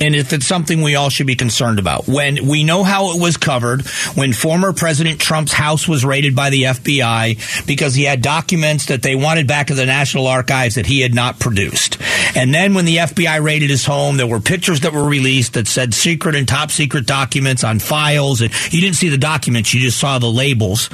and 0.00 0.14
if 0.14 0.32
it's 0.32 0.46
something 0.46 0.80
we 0.80 0.96
all 0.96 1.10
should 1.10 1.26
be 1.26 1.36
concerned 1.36 1.78
about. 1.78 2.08
When 2.08 2.48
we 2.48 2.64
know 2.64 2.82
how 2.82 3.14
it 3.14 3.20
was 3.20 3.36
covered, 3.36 3.86
when 4.14 4.32
former 4.32 4.72
President 4.72 5.20
Trump's 5.20 5.52
house 5.52 5.86
was 5.86 6.04
raided 6.04 6.34
by 6.34 6.50
the 6.50 6.64
FBI 6.64 7.66
because 7.66 7.94
he 7.94 8.04
had 8.04 8.22
documents 8.22 8.86
that 8.86 9.02
they 9.02 9.14
wanted 9.14 9.46
back 9.46 9.70
in 9.70 9.76
the 9.76 9.86
National 9.86 10.26
Archives 10.26 10.76
that 10.76 10.86
he 10.86 11.00
had 11.00 11.14
not 11.14 11.38
produced. 11.38 11.98
And 12.34 12.54
then 12.54 12.74
when 12.74 12.84
the 12.84 12.96
FBI 12.96 13.42
raided 13.42 13.70
his 13.70 13.84
home, 13.84 14.16
there 14.16 14.26
were 14.26 14.40
pictures 14.40 14.80
that 14.80 14.92
were 14.92 15.04
released 15.04 15.54
that 15.54 15.68
said 15.68 15.92
secret 15.92 16.34
and 16.34 16.48
top 16.48 16.70
secret 16.70 17.06
documents 17.06 17.64
on 17.64 17.78
files. 17.78 18.40
And 18.40 18.52
you 18.72 18.80
didn't 18.80 18.96
see 18.96 19.08
the 19.08 19.18
documents, 19.18 19.74
you 19.74 19.80
just 19.80 19.98
saw 19.98 20.18
the 20.18 20.30
labels. 20.30 20.88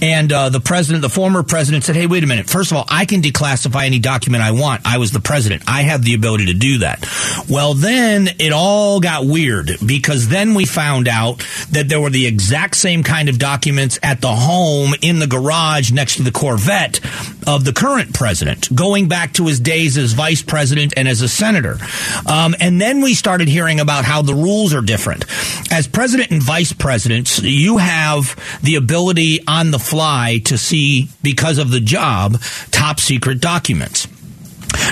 And 0.00 0.32
uh, 0.32 0.48
the 0.48 0.60
president, 0.60 1.02
the 1.02 1.08
former 1.08 1.42
president, 1.42 1.84
said, 1.84 1.96
"Hey, 1.96 2.06
wait 2.06 2.24
a 2.24 2.26
minute. 2.26 2.48
First 2.48 2.70
of 2.70 2.76
all, 2.76 2.84
I 2.88 3.04
can 3.04 3.22
declassify 3.22 3.84
any 3.84 3.98
document 3.98 4.42
I 4.42 4.52
want. 4.52 4.82
I 4.84 4.98
was 4.98 5.10
the 5.10 5.20
president. 5.20 5.64
I 5.66 5.82
have 5.82 6.04
the 6.04 6.14
ability 6.14 6.46
to 6.46 6.54
do 6.54 6.78
that." 6.78 7.06
Well, 7.48 7.74
then 7.74 8.28
it 8.38 8.52
all 8.52 9.00
got 9.00 9.24
weird 9.24 9.70
because 9.84 10.28
then 10.28 10.54
we 10.54 10.66
found 10.66 11.08
out 11.08 11.44
that 11.70 11.88
there 11.88 12.00
were 12.00 12.10
the 12.10 12.26
exact 12.26 12.76
same 12.76 13.02
kind 13.02 13.28
of 13.28 13.38
documents 13.38 13.98
at 14.02 14.20
the 14.20 14.34
home 14.34 14.94
in 15.02 15.18
the 15.18 15.26
garage 15.26 15.90
next 15.90 16.16
to 16.16 16.22
the 16.22 16.32
Corvette 16.32 17.00
of 17.46 17.64
the 17.64 17.72
current 17.72 18.14
president, 18.14 18.74
going 18.74 19.08
back 19.08 19.32
to 19.34 19.46
his 19.46 19.58
days 19.58 19.96
as 19.96 20.12
vice 20.12 20.42
president 20.42 20.92
and 20.96 21.08
as 21.08 21.22
a 21.22 21.28
senator. 21.28 21.78
Um, 22.26 22.54
and 22.60 22.80
then 22.80 23.00
we 23.00 23.14
started 23.14 23.48
hearing 23.48 23.80
about 23.80 24.04
how 24.04 24.22
the 24.22 24.34
rules 24.34 24.74
are 24.74 24.82
different. 24.82 25.24
As 25.72 25.88
president 25.88 26.30
and 26.30 26.42
vice 26.42 26.72
presidents, 26.72 27.40
you 27.42 27.78
have 27.78 28.36
the 28.62 28.76
ability 28.76 29.40
on 29.46 29.70
the 29.70 29.78
fly 29.88 30.40
to 30.44 30.58
see, 30.58 31.08
because 31.22 31.58
of 31.58 31.70
the 31.70 31.80
job, 31.80 32.40
top 32.70 33.00
secret 33.00 33.40
documents. 33.40 34.06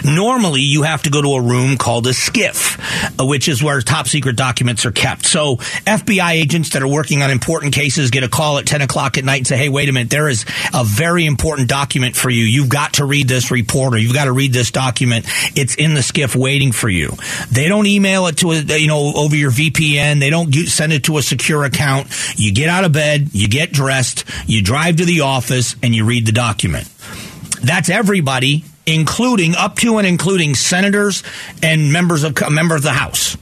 Normally, 0.04 0.61
you 0.61 0.82
have 0.82 1.02
to 1.02 1.11
go 1.11 1.22
to 1.22 1.28
a 1.35 1.40
room 1.40 1.76
called 1.76 2.06
a 2.06 2.11
SCIF, 2.11 3.20
uh, 3.20 3.26
which 3.26 3.48
is 3.48 3.62
where 3.62 3.80
top 3.80 4.09
secret 4.09 4.37
documents 4.37 4.85
are 4.85 4.92
kept. 4.92 5.26
So, 5.26 5.56
FBI 5.56 6.32
agents 6.32 6.70
that 6.70 6.82
are 6.82 6.88
working 6.88 7.22
on 7.22 7.30
important 7.30 7.74
cases 7.74 8.11
get 8.11 8.24
a 8.24 8.28
call 8.28 8.59
at 8.59 8.66
10 8.66 8.82
o'clock 8.82 9.18
at 9.18 9.24
night 9.24 9.38
and 9.38 9.46
say, 9.46 9.56
hey, 9.56 9.68
wait 9.68 9.88
a 9.88 9.92
minute, 9.92 10.11
there 10.11 10.28
is 10.28 10.44
a 10.74 10.85
very 10.85 11.26
important 11.26 11.68
document 11.68 12.16
for 12.16 12.30
you. 12.30 12.44
You've 12.44 12.68
got 12.68 12.94
to 12.94 13.04
read 13.04 13.28
this 13.28 13.50
report 13.50 13.94
or 13.94 13.98
you've 13.98 14.14
got 14.14 14.24
to 14.24 14.32
read 14.32 14.52
this 14.52 14.70
document. 14.70 15.26
It's 15.56 15.74
in 15.74 15.94
the 15.94 16.00
SCIF 16.00 16.37
waiting 16.37 16.72
for 16.72 16.88
you. 16.88 17.12
They 17.50 17.68
don't 17.68 17.87
email 17.87 18.26
it 18.26 18.38
to, 18.38 18.50
a, 18.52 18.78
you 18.78 18.88
know, 18.88 19.12
over 19.14 19.37
your 19.37 19.50
VPN. 19.50 20.20
They 20.20 20.30
don't 20.30 20.52
send 20.54 20.92
it 20.92 21.04
to 21.04 21.18
a 21.18 21.22
secure 21.22 21.64
account. 21.64 22.09
You 22.37 22.52
get 22.52 22.68
out 22.68 22.85
of 22.85 22.92
bed, 22.92 23.30
you 23.32 23.48
get 23.48 23.72
dressed, 23.72 24.24
you 24.46 24.62
drive 24.62 24.96
to 24.96 25.04
the 25.04 25.22
office, 25.22 25.76
and 25.82 25.94
you 25.94 26.04
read 26.04 26.26
the 26.26 26.32
document. 26.32 26.90
That's 27.62 27.88
everybody 27.88 28.64
including 28.87 29.55
up 29.55 29.77
to 29.77 29.99
and 29.99 30.07
including 30.07 30.55
senators 30.55 31.22
and 31.62 31.92
members 31.92 32.22
of 32.22 32.40
uh, 32.40 32.49
member 32.51 32.75
of 32.75 32.83
the 32.83 32.92
House. 32.92 33.37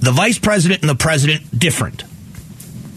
The 0.00 0.12
vice 0.12 0.38
president 0.38 0.82
and 0.82 0.90
the 0.90 0.94
president 0.94 1.58
different. 1.58 2.04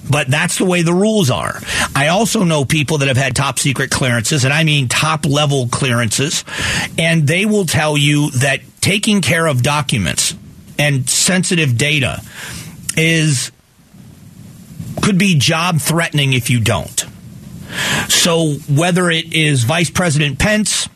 But 0.10 0.28
that's 0.28 0.58
the 0.58 0.65
way 0.65 0.82
the 0.82 0.93
rules 0.93 1.30
are. 1.30 1.60
I 1.95 2.08
also 2.08 2.43
know 2.43 2.65
people 2.65 3.00
that 3.00 3.08
have 3.10 3.17
had 3.17 3.36
top 3.36 3.60
secret 3.60 3.91
clearances, 3.91 4.43
and 4.43 4.52
I 4.52 4.63
mean 4.63 4.88
top 4.88 5.26
level 5.26 5.67
clearances, 5.67 6.43
and 6.98 7.28
they 7.28 7.45
will 7.45 7.65
tell 7.65 7.95
you 7.95 8.32
that 8.32 8.62
taking 8.82 9.22
care 9.22 9.45
of 9.45 9.62
documents 9.62 10.34
and 10.80 11.08
sensitive 11.08 11.78
data 11.78 12.24
is 12.98 13.52
could 15.04 15.19
be 15.19 15.36
job 15.38 15.80
threatening 15.80 16.34
if 16.34 16.50
you 16.50 16.60
don't. 16.60 17.06
So 18.08 18.54
whether 18.67 19.10
it 19.12 19.34
is 19.34 19.63
Vice 19.63 19.91
President 19.91 20.39
Pence, 20.39 20.89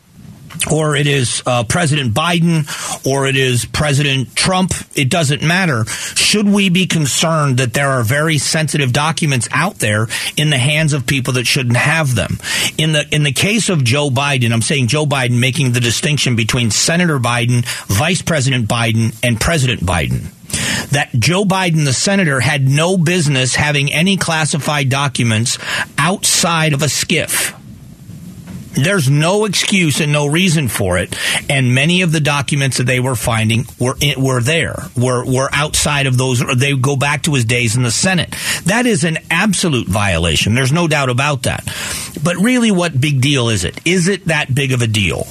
or 0.70 0.96
it 0.96 1.06
is 1.06 1.42
uh, 1.46 1.64
President 1.64 2.14
Biden, 2.14 2.66
or 3.06 3.26
it 3.26 3.36
is 3.36 3.64
President 3.64 4.34
Trump, 4.34 4.72
it 4.94 5.08
doesn't 5.08 5.42
matter. 5.42 5.84
Should 5.84 6.48
we 6.48 6.68
be 6.68 6.86
concerned 6.86 7.58
that 7.58 7.74
there 7.74 7.88
are 7.88 8.02
very 8.02 8.38
sensitive 8.38 8.92
documents 8.92 9.48
out 9.52 9.78
there 9.78 10.08
in 10.36 10.50
the 10.50 10.58
hands 10.58 10.92
of 10.92 11.06
people 11.06 11.34
that 11.34 11.46
shouldn't 11.46 11.76
have 11.76 12.14
them? 12.14 12.38
In 12.78 12.92
the 12.92 13.06
in 13.10 13.22
the 13.22 13.32
case 13.32 13.68
of 13.68 13.84
Joe 13.84 14.10
Biden, 14.10 14.52
I'm 14.52 14.62
saying 14.62 14.88
Joe 14.88 15.06
Biden 15.06 15.38
making 15.38 15.72
the 15.72 15.80
distinction 15.80 16.36
between 16.36 16.70
Senator 16.70 17.18
Biden, 17.18 17.64
Vice 17.86 18.22
President 18.22 18.68
Biden, 18.68 19.14
and 19.22 19.40
President 19.40 19.80
Biden 19.80 20.30
that 20.92 21.10
Joe 21.12 21.44
Biden, 21.44 21.84
the 21.84 21.92
senator, 21.92 22.38
had 22.38 22.68
no 22.68 22.96
business 22.96 23.56
having 23.56 23.92
any 23.92 24.16
classified 24.16 24.88
documents 24.88 25.58
outside 25.98 26.72
of 26.72 26.82
a 26.82 26.86
SCIF 26.86 27.58
There's 28.74 29.08
no 29.08 29.44
excuse 29.44 30.00
and 30.00 30.12
no 30.12 30.26
reason 30.26 30.68
for 30.68 30.98
it. 30.98 31.16
And 31.48 31.74
many 31.74 32.02
of 32.02 32.12
the 32.12 32.20
documents 32.20 32.78
that 32.78 32.84
they 32.84 33.00
were 33.00 33.16
finding 33.16 33.66
were 33.78 33.96
were 34.16 34.40
there, 34.40 34.76
were 34.96 35.24
were 35.24 35.48
outside 35.52 36.06
of 36.06 36.18
those. 36.18 36.42
They 36.56 36.76
go 36.76 36.96
back 36.96 37.22
to 37.22 37.34
his 37.34 37.44
days 37.44 37.76
in 37.76 37.82
the 37.82 37.90
Senate. 37.90 38.34
That 38.64 38.86
is 38.86 39.04
an 39.04 39.18
absolute 39.30 39.88
violation. 39.88 40.54
There's 40.54 40.72
no 40.72 40.88
doubt 40.88 41.10
about 41.10 41.44
that. 41.44 41.64
But 42.22 42.36
really, 42.36 42.70
what 42.70 43.00
big 43.00 43.20
deal 43.20 43.48
is 43.48 43.64
it? 43.64 43.80
Is 43.84 44.08
it 44.08 44.26
that 44.26 44.54
big 44.54 44.72
of 44.72 44.82
a 44.82 44.86
deal? 44.86 45.26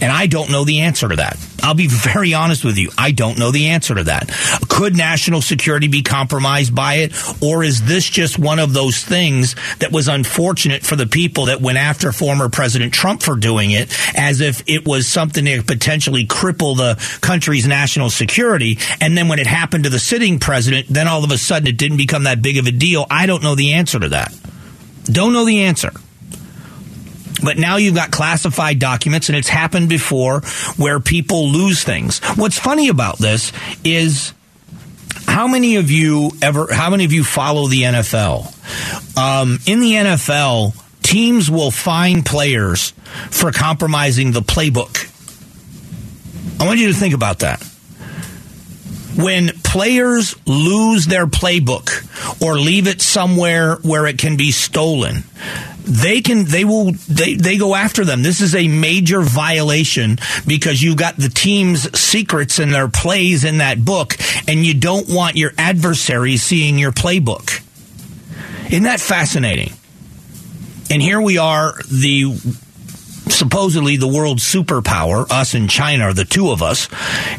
And 0.00 0.12
I 0.12 0.26
don't 0.26 0.50
know 0.50 0.64
the 0.64 0.80
answer 0.80 1.08
to 1.08 1.16
that. 1.16 1.38
I'll 1.62 1.74
be 1.74 1.86
very 1.86 2.34
honest 2.34 2.64
with 2.64 2.76
you. 2.76 2.90
I 2.98 3.12
don't 3.12 3.38
know 3.38 3.50
the 3.50 3.68
answer 3.68 3.94
to 3.94 4.04
that. 4.04 4.30
Could 4.68 4.96
national 4.96 5.40
security 5.40 5.88
be 5.88 6.02
compromised 6.02 6.74
by 6.74 6.96
it? 6.96 7.12
Or 7.42 7.64
is 7.64 7.86
this 7.86 8.08
just 8.08 8.38
one 8.38 8.58
of 8.58 8.72
those 8.72 9.02
things 9.02 9.56
that 9.78 9.92
was 9.92 10.08
unfortunate 10.08 10.84
for 10.84 10.96
the 10.96 11.06
people 11.06 11.46
that 11.46 11.60
went 11.60 11.78
after 11.78 12.12
former 12.12 12.48
President 12.48 12.92
Trump 12.92 13.22
for 13.22 13.36
doing 13.36 13.70
it 13.70 13.96
as 14.14 14.40
if 14.40 14.62
it 14.66 14.86
was 14.86 15.08
something 15.08 15.44
that 15.44 15.66
potentially 15.66 16.26
cripple 16.26 16.76
the 16.76 17.18
country's 17.20 17.66
national 17.66 18.10
security? 18.10 18.78
And 19.00 19.16
then 19.16 19.28
when 19.28 19.38
it 19.38 19.46
happened 19.46 19.84
to 19.84 19.90
the 19.90 19.98
sitting 19.98 20.38
president, 20.38 20.88
then 20.88 21.08
all 21.08 21.24
of 21.24 21.30
a 21.30 21.38
sudden 21.38 21.68
it 21.68 21.78
didn't 21.78 21.96
become 21.96 22.24
that 22.24 22.42
big 22.42 22.58
of 22.58 22.66
a 22.66 22.72
deal. 22.72 23.06
I 23.10 23.26
don't 23.26 23.42
know 23.42 23.54
the 23.54 23.74
answer 23.74 23.98
to 23.98 24.10
that. 24.10 24.34
Don't 25.04 25.32
know 25.32 25.44
the 25.44 25.62
answer. 25.62 25.92
But 27.44 27.58
now 27.58 27.76
you've 27.76 27.94
got 27.94 28.10
classified 28.10 28.78
documents, 28.78 29.28
and 29.28 29.36
it's 29.36 29.48
happened 29.48 29.88
before 29.88 30.40
where 30.76 31.00
people 31.00 31.48
lose 31.48 31.84
things. 31.84 32.20
What's 32.36 32.58
funny 32.58 32.88
about 32.88 33.18
this 33.18 33.52
is 33.84 34.32
how 35.26 35.46
many 35.48 35.76
of 35.76 35.90
you 35.90 36.30
ever, 36.42 36.72
how 36.72 36.90
many 36.90 37.04
of 37.04 37.12
you 37.12 37.24
follow 37.24 37.68
the 37.68 37.82
NFL? 37.82 39.18
Um, 39.18 39.58
in 39.66 39.80
the 39.80 39.92
NFL, 39.92 40.74
teams 41.02 41.50
will 41.50 41.70
fine 41.70 42.22
players 42.22 42.90
for 43.30 43.52
compromising 43.52 44.32
the 44.32 44.40
playbook. 44.40 45.10
I 46.60 46.66
want 46.66 46.78
you 46.78 46.88
to 46.88 46.94
think 46.94 47.14
about 47.14 47.40
that. 47.40 47.62
When 49.16 49.50
players 49.62 50.34
lose 50.46 51.06
their 51.06 51.26
playbook 51.26 52.42
or 52.42 52.58
leave 52.58 52.88
it 52.88 53.00
somewhere 53.00 53.76
where 53.76 54.06
it 54.06 54.18
can 54.18 54.36
be 54.36 54.50
stolen, 54.50 55.24
they 55.84 56.22
can 56.22 56.44
they 56.44 56.64
will 56.64 56.92
they, 57.08 57.34
they 57.34 57.58
go 57.58 57.74
after 57.74 58.04
them. 58.04 58.22
This 58.22 58.40
is 58.40 58.54
a 58.54 58.68
major 58.68 59.20
violation 59.20 60.18
because 60.46 60.82
you've 60.82 60.96
got 60.96 61.16
the 61.16 61.28
team's 61.28 61.98
secrets 61.98 62.58
and 62.58 62.72
their 62.72 62.88
plays 62.88 63.44
in 63.44 63.58
that 63.58 63.84
book 63.84 64.16
and 64.48 64.64
you 64.64 64.74
don't 64.74 65.08
want 65.08 65.36
your 65.36 65.52
adversaries 65.58 66.42
seeing 66.42 66.78
your 66.78 66.92
playbook. 66.92 67.62
Isn't 68.66 68.84
that 68.84 69.00
fascinating? 69.00 69.72
And 70.90 71.02
here 71.02 71.20
we 71.20 71.38
are 71.38 71.74
the 71.90 72.34
supposedly 73.28 73.96
the 73.96 74.08
world 74.08 74.38
superpower 74.38 75.26
us 75.30 75.54
and 75.54 75.68
china 75.68 76.04
are 76.04 76.12
the 76.12 76.26
two 76.26 76.50
of 76.50 76.62
us 76.62 76.88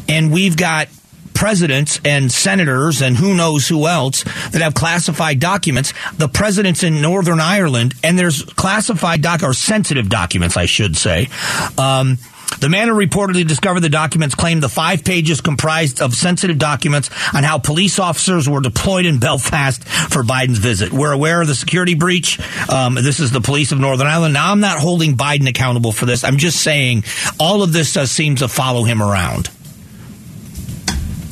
and 0.10 0.32
we've 0.32 0.58
got 0.58 0.88
presidents 1.36 2.00
and 2.04 2.32
senators 2.32 3.02
and 3.02 3.16
who 3.16 3.36
knows 3.36 3.68
who 3.68 3.86
else 3.88 4.24
that 4.24 4.62
have 4.62 4.74
classified 4.74 5.40
documents. 5.40 5.94
The 6.14 6.30
presidents 6.30 6.82
in 6.82 7.02
Northern 7.02 7.40
Ireland, 7.40 7.94
and 8.04 8.18
there's 8.18 8.44
classified 8.44 9.22
doc 9.22 9.44
or 9.44 9.54
sensitive 9.54 10.10
documents, 10.10 10.58
I 10.58 10.66
should 10.66 10.96
say. 10.98 11.30
Um, 11.78 12.18
the 12.60 12.70
man 12.70 12.88
who 12.88 12.94
reportedly 12.94 13.46
discovered 13.46 13.82
the 13.82 13.90
documents 13.90 14.36
claimed 14.36 14.64
the 14.64 14.70
five 14.70 15.04
pages 15.04 15.42
comprised 15.42 16.02
of 16.02 16.14
sensitive 16.14 16.58
documents 16.58 17.10
on 17.34 17.44
how 17.44 17.58
police 17.58 18.00
officers 18.00 18.48
were 18.48 18.62
deployed 18.62 19.06
in 19.06 19.20
Belfast 19.20 19.84
for 19.84 20.24
Biden's 20.24 20.60
visit. 20.60 20.94
We're 20.94 21.12
aware 21.12 21.42
of 21.42 21.48
the 21.48 21.56
security 21.56 21.96
breach. 21.96 22.40
Um, 22.70 22.96
this 22.96 23.20
is 23.20 23.32
the 23.32 23.42
police 23.42 23.72
of 23.72 23.80
Northern 23.80 24.08
Ireland. 24.08 24.36
Now, 24.36 24.52
I'm 24.52 24.62
not 24.62 24.80
holding 24.80 25.18
Biden 25.18 25.50
accountable 25.50 25.92
for 25.92 26.06
this. 26.06 26.24
I'm 26.24 26.38
just 26.38 26.62
saying 26.62 27.04
all 27.40 27.62
of 27.62 27.74
this 27.74 27.94
does 27.94 28.12
seem 28.12 28.38
to 28.38 28.48
follow 28.48 28.84
him 28.84 29.02
around. 29.02 29.50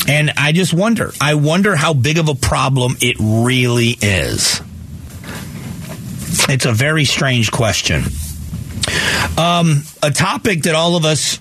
And 0.08 0.32
I 0.38 0.52
just 0.52 0.74
wonder, 0.74 1.12
I 1.22 1.36
wonder 1.36 1.76
how 1.76 1.94
big 1.94 2.18
of 2.18 2.28
a 2.28 2.36
problem 2.36 2.98
it 3.02 3.16
really 3.20 3.96
is. 4.02 4.62
It's 6.50 6.66
a 6.66 6.74
very 6.74 7.06
strange 7.06 7.52
question. 7.52 8.04
Um, 9.38 9.84
a 10.02 10.12
topic 10.12 10.64
that 10.64 10.76
all 10.76 10.96
of 10.96 11.06
us 11.06 11.40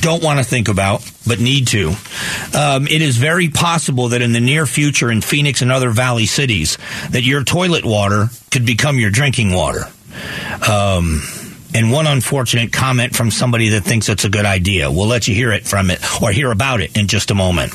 don't 0.00 0.22
want 0.22 0.38
to 0.38 0.44
think 0.44 0.68
about, 0.68 1.10
but 1.26 1.40
need 1.40 1.66
to. 1.68 1.94
Um, 2.54 2.86
it 2.86 3.02
is 3.02 3.16
very 3.16 3.48
possible 3.48 4.08
that 4.08 4.22
in 4.22 4.32
the 4.32 4.40
near 4.40 4.66
future 4.66 5.10
in 5.10 5.20
Phoenix 5.20 5.62
and 5.62 5.72
other 5.72 5.90
valley 5.90 6.26
cities, 6.26 6.78
that 7.10 7.22
your 7.22 7.42
toilet 7.42 7.84
water 7.84 8.28
could 8.50 8.66
become 8.66 8.98
your 8.98 9.10
drinking 9.10 9.52
water. 9.52 9.84
Um, 10.68 11.22
and 11.74 11.92
one 11.92 12.06
unfortunate 12.06 12.72
comment 12.72 13.14
from 13.14 13.30
somebody 13.30 13.68
that 13.70 13.82
thinks 13.82 14.08
it's 14.08 14.24
a 14.24 14.30
good 14.30 14.46
idea. 14.46 14.90
We'll 14.90 15.06
let 15.06 15.28
you 15.28 15.34
hear 15.34 15.52
it 15.52 15.66
from 15.66 15.90
it 15.90 16.00
or 16.22 16.30
hear 16.30 16.50
about 16.50 16.80
it 16.80 16.96
in 16.96 17.06
just 17.06 17.30
a 17.30 17.34
moment. 17.34 17.72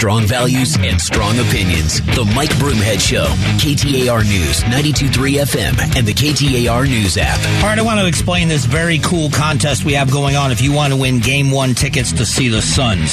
Strong 0.00 0.28
values 0.28 0.78
and 0.80 0.98
strong 0.98 1.38
opinions. 1.40 2.00
The 2.00 2.24
Mike 2.34 2.48
Broomhead 2.52 3.06
Show. 3.06 3.26
KTAR 3.60 4.24
News, 4.26 4.62
92.3 4.62 5.42
FM, 5.42 5.94
and 5.94 6.06
the 6.06 6.14
KTAR 6.14 6.88
News 6.88 7.18
app. 7.18 7.38
All 7.62 7.68
right, 7.68 7.78
I 7.78 7.82
want 7.82 8.00
to 8.00 8.06
explain 8.06 8.48
this 8.48 8.64
very 8.64 8.96
cool 9.00 9.28
contest 9.28 9.84
we 9.84 9.92
have 9.92 10.10
going 10.10 10.36
on 10.36 10.52
if 10.52 10.62
you 10.62 10.72
want 10.72 10.94
to 10.94 10.98
win 10.98 11.18
Game 11.18 11.50
1 11.50 11.74
tickets 11.74 12.12
to 12.12 12.24
see 12.24 12.48
the 12.48 12.62
Suns. 12.62 13.10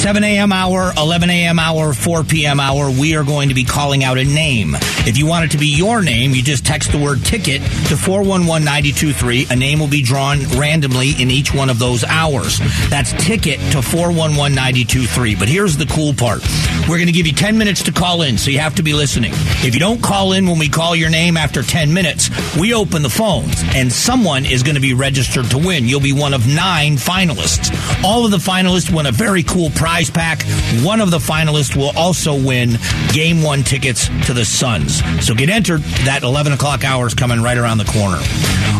7 0.00 0.22
a.m. 0.22 0.52
hour, 0.52 0.92
11 0.96 1.28
a.m. 1.28 1.58
hour, 1.58 1.92
4 1.92 2.22
p.m. 2.22 2.60
hour, 2.60 2.88
we 2.88 3.16
are 3.16 3.24
going 3.24 3.48
to 3.48 3.54
be 3.56 3.64
calling 3.64 4.04
out 4.04 4.16
a 4.16 4.22
name. 4.22 4.76
If 5.08 5.18
you 5.18 5.26
want 5.26 5.46
it 5.46 5.50
to 5.52 5.58
be 5.58 5.74
your 5.74 6.02
name, 6.02 6.36
you 6.36 6.42
just 6.44 6.64
text 6.64 6.92
the 6.92 6.98
word 6.98 7.24
ticket 7.24 7.62
to 7.62 7.96
411-923. 7.96 9.50
A 9.50 9.56
name 9.56 9.80
will 9.80 9.88
be 9.88 10.02
drawn 10.02 10.44
randomly 10.56 11.20
in 11.20 11.32
each 11.32 11.52
one 11.52 11.68
of 11.68 11.80
those 11.80 12.04
hours. 12.04 12.60
That's 12.90 13.12
ticket 13.14 13.58
to 13.72 13.78
411-923. 13.78 15.36
But 15.36 15.48
here's 15.48 15.76
the 15.76 15.86
cool 15.86 16.14
part. 16.14 16.27
We're 16.36 16.96
going 16.96 17.06
to 17.06 17.12
give 17.12 17.26
you 17.26 17.32
10 17.32 17.56
minutes 17.58 17.84
to 17.84 17.92
call 17.92 18.22
in, 18.22 18.38
so 18.38 18.50
you 18.50 18.58
have 18.58 18.74
to 18.76 18.82
be 18.82 18.92
listening. 18.92 19.32
If 19.64 19.74
you 19.74 19.80
don't 19.80 20.02
call 20.02 20.32
in 20.32 20.46
when 20.46 20.58
we 20.58 20.68
call 20.68 20.94
your 20.94 21.10
name 21.10 21.36
after 21.36 21.62
10 21.62 21.92
minutes, 21.92 22.30
we 22.56 22.74
open 22.74 23.02
the 23.02 23.10
phones, 23.10 23.62
and 23.74 23.90
someone 23.90 24.44
is 24.44 24.62
going 24.62 24.74
to 24.74 24.80
be 24.80 24.94
registered 24.94 25.46
to 25.50 25.58
win. 25.58 25.86
You'll 25.86 26.00
be 26.00 26.12
one 26.12 26.34
of 26.34 26.46
nine 26.46 26.96
finalists. 26.96 27.72
All 28.04 28.24
of 28.24 28.30
the 28.30 28.38
finalists 28.38 28.94
win 28.94 29.06
a 29.06 29.12
very 29.12 29.42
cool 29.42 29.70
prize 29.70 30.10
pack. 30.10 30.42
One 30.82 31.00
of 31.00 31.10
the 31.10 31.18
finalists 31.18 31.76
will 31.76 31.96
also 31.96 32.34
win 32.34 32.78
game 33.12 33.42
one 33.42 33.62
tickets 33.62 34.08
to 34.26 34.34
the 34.34 34.44
Suns. 34.44 35.02
So 35.24 35.34
get 35.34 35.48
entered. 35.48 35.80
That 36.04 36.22
11 36.22 36.52
o'clock 36.52 36.84
hour 36.84 37.06
is 37.06 37.14
coming 37.14 37.42
right 37.42 37.56
around 37.56 37.78
the 37.78 37.84
corner. 37.84 38.18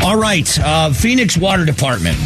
All 0.05 0.17
right, 0.17 0.59
uh, 0.61 0.93
Phoenix 0.93 1.37
Water 1.37 1.65
Department. 1.65 2.17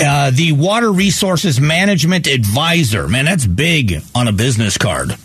Uh, 0.00 0.30
the 0.30 0.52
Water 0.52 0.90
Resources 0.92 1.60
Management 1.60 2.26
Advisor. 2.26 3.06
Man, 3.08 3.24
that's 3.24 3.46
big 3.46 4.02
on 4.14 4.28
a 4.28 4.32
business 4.32 4.76
card. 4.76 5.16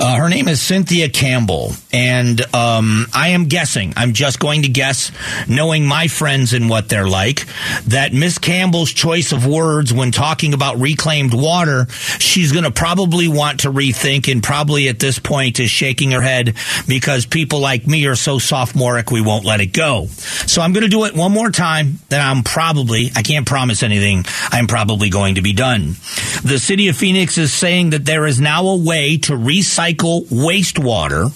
Uh, 0.00 0.16
her 0.16 0.28
name 0.28 0.48
is 0.48 0.60
Cynthia 0.60 1.08
Campbell. 1.08 1.72
And 1.92 2.40
um, 2.54 3.06
I 3.12 3.30
am 3.30 3.44
guessing, 3.44 3.92
I'm 3.96 4.12
just 4.12 4.38
going 4.38 4.62
to 4.62 4.68
guess, 4.68 5.12
knowing 5.48 5.86
my 5.86 6.08
friends 6.08 6.52
and 6.52 6.68
what 6.68 6.88
they're 6.88 7.08
like, 7.08 7.46
that 7.86 8.12
Miss 8.12 8.38
Campbell's 8.38 8.92
choice 8.92 9.32
of 9.32 9.46
words 9.46 9.92
when 9.92 10.10
talking 10.10 10.54
about 10.54 10.78
reclaimed 10.78 11.34
water, 11.34 11.86
she's 12.18 12.52
going 12.52 12.64
to 12.64 12.70
probably 12.70 13.28
want 13.28 13.60
to 13.60 13.70
rethink 13.70 14.30
and 14.30 14.42
probably 14.42 14.88
at 14.88 14.98
this 14.98 15.18
point 15.18 15.60
is 15.60 15.70
shaking 15.70 16.10
her 16.10 16.20
head 16.20 16.54
because 16.88 17.26
people 17.26 17.60
like 17.60 17.86
me 17.86 18.06
are 18.06 18.16
so 18.16 18.38
sophomoric 18.38 19.10
we 19.10 19.20
won't 19.20 19.44
let 19.44 19.60
it 19.60 19.72
go. 19.72 20.06
So 20.06 20.62
I'm 20.62 20.72
going 20.72 20.84
to 20.84 20.90
do 20.90 21.04
it 21.04 21.14
one 21.14 21.32
more 21.32 21.50
time. 21.50 21.98
Then 22.08 22.20
I'm 22.20 22.42
probably, 22.42 23.10
I 23.14 23.22
can't 23.22 23.46
promise 23.46 23.82
anything 23.82 24.24
I'm 24.50 24.66
probably 24.66 25.10
going 25.10 25.36
to 25.36 25.42
be 25.42 25.52
done. 25.52 25.94
The 26.42 26.58
city 26.58 26.88
of 26.88 26.96
Phoenix 26.96 27.38
is 27.38 27.52
saying 27.52 27.90
that 27.90 28.04
there 28.04 28.26
is 28.26 28.40
now 28.40 28.66
a 28.66 28.76
way 28.76 29.18
to 29.18 29.36
recycle 29.54 30.24
wastewater 30.26 31.32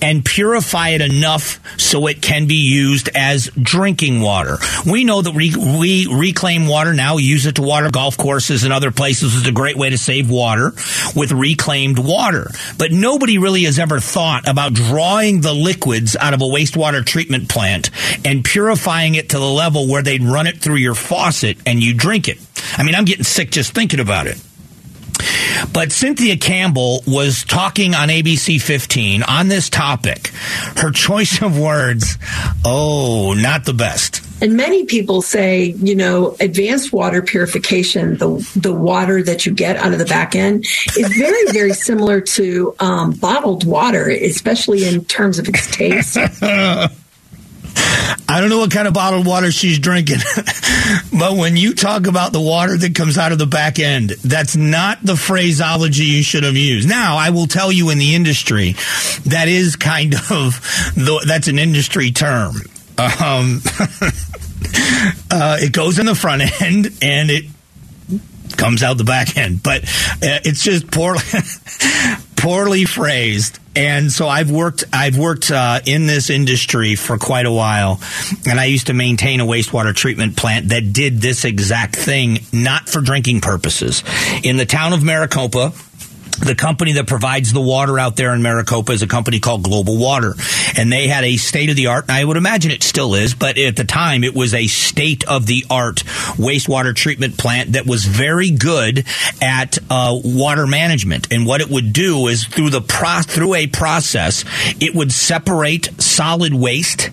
and 0.00 0.24
purify 0.24 0.90
it 0.90 1.00
enough 1.00 1.60
so 1.78 2.06
it 2.06 2.22
can 2.22 2.46
be 2.46 2.54
used 2.54 3.08
as 3.14 3.50
drinking 3.60 4.20
water. 4.20 4.58
We 4.88 5.02
know 5.02 5.22
that 5.22 5.34
we, 5.34 5.56
we 5.56 6.06
reclaim 6.12 6.68
water 6.68 6.92
now, 6.92 7.16
use 7.16 7.46
it 7.46 7.56
to 7.56 7.62
water 7.62 7.90
golf 7.90 8.16
courses 8.16 8.62
and 8.62 8.72
other 8.72 8.92
places. 8.92 9.36
It's 9.36 9.48
a 9.48 9.52
great 9.52 9.76
way 9.76 9.90
to 9.90 9.98
save 9.98 10.30
water 10.30 10.72
with 11.16 11.32
reclaimed 11.32 11.98
water. 11.98 12.50
But 12.78 12.92
nobody 12.92 13.38
really 13.38 13.64
has 13.64 13.78
ever 13.78 13.98
thought 13.98 14.48
about 14.48 14.74
drawing 14.74 15.40
the 15.40 15.54
liquids 15.54 16.14
out 16.14 16.34
of 16.34 16.42
a 16.42 16.46
wastewater 16.46 17.04
treatment 17.04 17.48
plant 17.48 17.90
and 18.24 18.44
purifying 18.44 19.16
it 19.16 19.30
to 19.30 19.38
the 19.38 19.44
level 19.44 19.88
where 19.88 20.02
they'd 20.02 20.22
run 20.22 20.46
it 20.46 20.58
through 20.58 20.76
your 20.76 20.94
faucet 20.94 21.58
and 21.66 21.82
you 21.82 21.92
drink 21.92 22.28
it. 22.28 22.38
I 22.76 22.84
mean, 22.84 22.94
I'm 22.94 23.04
getting 23.04 23.24
sick 23.24 23.50
just 23.50 23.74
thinking 23.74 24.00
about 24.00 24.28
it. 24.28 24.40
But 25.72 25.92
Cynthia 25.92 26.36
Campbell 26.36 27.02
was 27.06 27.44
talking 27.44 27.94
on 27.94 28.08
ABC 28.08 28.60
15 28.60 29.22
on 29.22 29.48
this 29.48 29.68
topic. 29.70 30.28
Her 30.76 30.90
choice 30.90 31.42
of 31.42 31.58
words, 31.58 32.18
oh, 32.64 33.34
not 33.36 33.64
the 33.64 33.74
best. 33.74 34.22
And 34.42 34.54
many 34.54 34.84
people 34.84 35.22
say, 35.22 35.64
you 35.64 35.94
know, 35.94 36.36
advanced 36.40 36.92
water 36.92 37.22
purification, 37.22 38.18
the 38.18 38.48
the 38.54 38.72
water 38.72 39.22
that 39.22 39.46
you 39.46 39.52
get 39.52 39.76
out 39.76 39.92
of 39.92 39.98
the 39.98 40.04
back 40.04 40.34
end, 40.36 40.66
is 40.96 41.08
very, 41.08 41.52
very 41.52 41.72
similar 41.88 42.20
to 42.20 42.74
um, 42.78 43.12
bottled 43.12 43.64
water, 43.64 44.10
especially 44.10 44.86
in 44.86 45.04
terms 45.06 45.38
of 45.38 45.48
its 45.48 45.70
taste. 45.70 46.18
I 48.28 48.40
don't 48.40 48.50
know 48.50 48.58
what 48.58 48.70
kind 48.70 48.88
of 48.88 48.94
bottled 48.94 49.26
water 49.26 49.50
she's 49.50 49.78
drinking, 49.78 50.18
but 51.12 51.36
when 51.36 51.56
you 51.56 51.74
talk 51.74 52.06
about 52.06 52.32
the 52.32 52.40
water 52.40 52.76
that 52.76 52.94
comes 52.94 53.18
out 53.18 53.32
of 53.32 53.38
the 53.38 53.46
back 53.46 53.78
end, 53.78 54.10
that's 54.10 54.56
not 54.56 54.98
the 55.02 55.16
phraseology 55.16 56.04
you 56.04 56.22
should 56.22 56.44
have 56.44 56.56
used. 56.56 56.88
Now, 56.88 57.16
I 57.16 57.30
will 57.30 57.46
tell 57.46 57.70
you 57.70 57.90
in 57.90 57.98
the 57.98 58.14
industry, 58.14 58.72
that 59.26 59.48
is 59.48 59.76
kind 59.76 60.14
of 60.30 60.60
the, 60.94 61.24
that's 61.26 61.48
an 61.48 61.58
industry 61.58 62.10
term. 62.10 62.56
Um, 62.98 63.60
uh, 65.30 65.58
it 65.60 65.72
goes 65.72 65.98
in 65.98 66.06
the 66.06 66.14
front 66.14 66.62
end 66.62 66.86
and 67.02 67.30
it 67.30 67.44
comes 68.56 68.82
out 68.82 68.98
the 68.98 69.04
back 69.04 69.36
end, 69.36 69.62
but 69.62 69.82
uh, 69.84 70.40
it's 70.44 70.62
just 70.62 70.90
poorly 70.90 71.20
poorly 72.36 72.84
phrased. 72.84 73.58
And 73.74 74.10
so 74.10 74.26
I've 74.26 74.50
worked 74.50 74.84
I've 74.92 75.18
worked 75.18 75.50
uh, 75.50 75.80
in 75.84 76.06
this 76.06 76.30
industry 76.30 76.94
for 76.94 77.18
quite 77.18 77.44
a 77.44 77.52
while, 77.52 78.00
and 78.48 78.58
I 78.58 78.66
used 78.66 78.86
to 78.86 78.94
maintain 78.94 79.40
a 79.40 79.44
wastewater 79.44 79.94
treatment 79.94 80.36
plant 80.36 80.70
that 80.70 80.92
did 80.92 81.20
this 81.20 81.44
exact 81.44 81.94
thing, 81.94 82.38
not 82.52 82.88
for 82.88 83.02
drinking 83.02 83.42
purposes. 83.42 84.02
In 84.42 84.56
the 84.56 84.64
town 84.64 84.94
of 84.94 85.04
Maricopa, 85.04 85.72
the 86.38 86.54
company 86.54 86.92
that 86.92 87.06
provides 87.06 87.52
the 87.52 87.60
water 87.60 87.98
out 87.98 88.16
there 88.16 88.34
in 88.34 88.42
Maricopa 88.42 88.92
is 88.92 89.02
a 89.02 89.06
company 89.06 89.40
called 89.40 89.62
Global 89.62 89.96
Water. 89.96 90.34
And 90.76 90.92
they 90.92 91.08
had 91.08 91.24
a 91.24 91.36
state 91.36 91.70
of 91.70 91.76
the 91.76 91.88
art, 91.88 92.04
and 92.04 92.12
I 92.12 92.24
would 92.24 92.36
imagine 92.36 92.70
it 92.70 92.82
still 92.82 93.14
is, 93.14 93.34
but 93.34 93.58
at 93.58 93.76
the 93.76 93.84
time 93.84 94.24
it 94.24 94.34
was 94.34 94.54
a 94.54 94.66
state 94.66 95.26
of 95.26 95.46
the 95.46 95.64
art 95.70 95.96
wastewater 96.36 96.94
treatment 96.94 97.38
plant 97.38 97.72
that 97.72 97.86
was 97.86 98.04
very 98.04 98.50
good 98.50 99.04
at 99.40 99.78
uh, 99.90 100.18
water 100.24 100.66
management. 100.66 101.32
And 101.32 101.46
what 101.46 101.60
it 101.60 101.70
would 101.70 101.92
do 101.92 102.26
is 102.28 102.44
through 102.44 102.70
the 102.70 102.80
pro- 102.80 103.22
through 103.22 103.54
a 103.54 103.66
process, 103.66 104.44
it 104.80 104.94
would 104.94 105.12
separate 105.12 106.00
solid 106.00 106.54
waste 106.54 107.10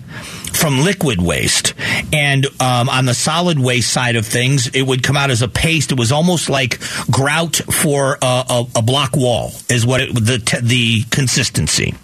from 0.54 0.80
liquid 0.80 1.20
waste. 1.20 1.74
And 2.12 2.46
um, 2.60 2.88
on 2.88 3.04
the 3.04 3.14
solid 3.14 3.58
waste 3.58 3.92
side 3.92 4.16
of 4.16 4.26
things, 4.26 4.68
it 4.68 4.82
would 4.82 5.02
come 5.02 5.16
out 5.16 5.30
as 5.30 5.42
a 5.42 5.48
paste. 5.48 5.92
It 5.92 5.98
was 5.98 6.12
almost 6.12 6.48
like 6.48 6.80
grout 7.10 7.56
for 7.56 8.18
a, 8.22 8.44
a, 8.48 8.66
a 8.76 8.82
block 8.82 9.16
wall, 9.16 9.52
is 9.68 9.84
what 9.84 10.00
it, 10.00 10.14
the 10.14 10.60
the 10.62 11.02
consistency. 11.10 11.94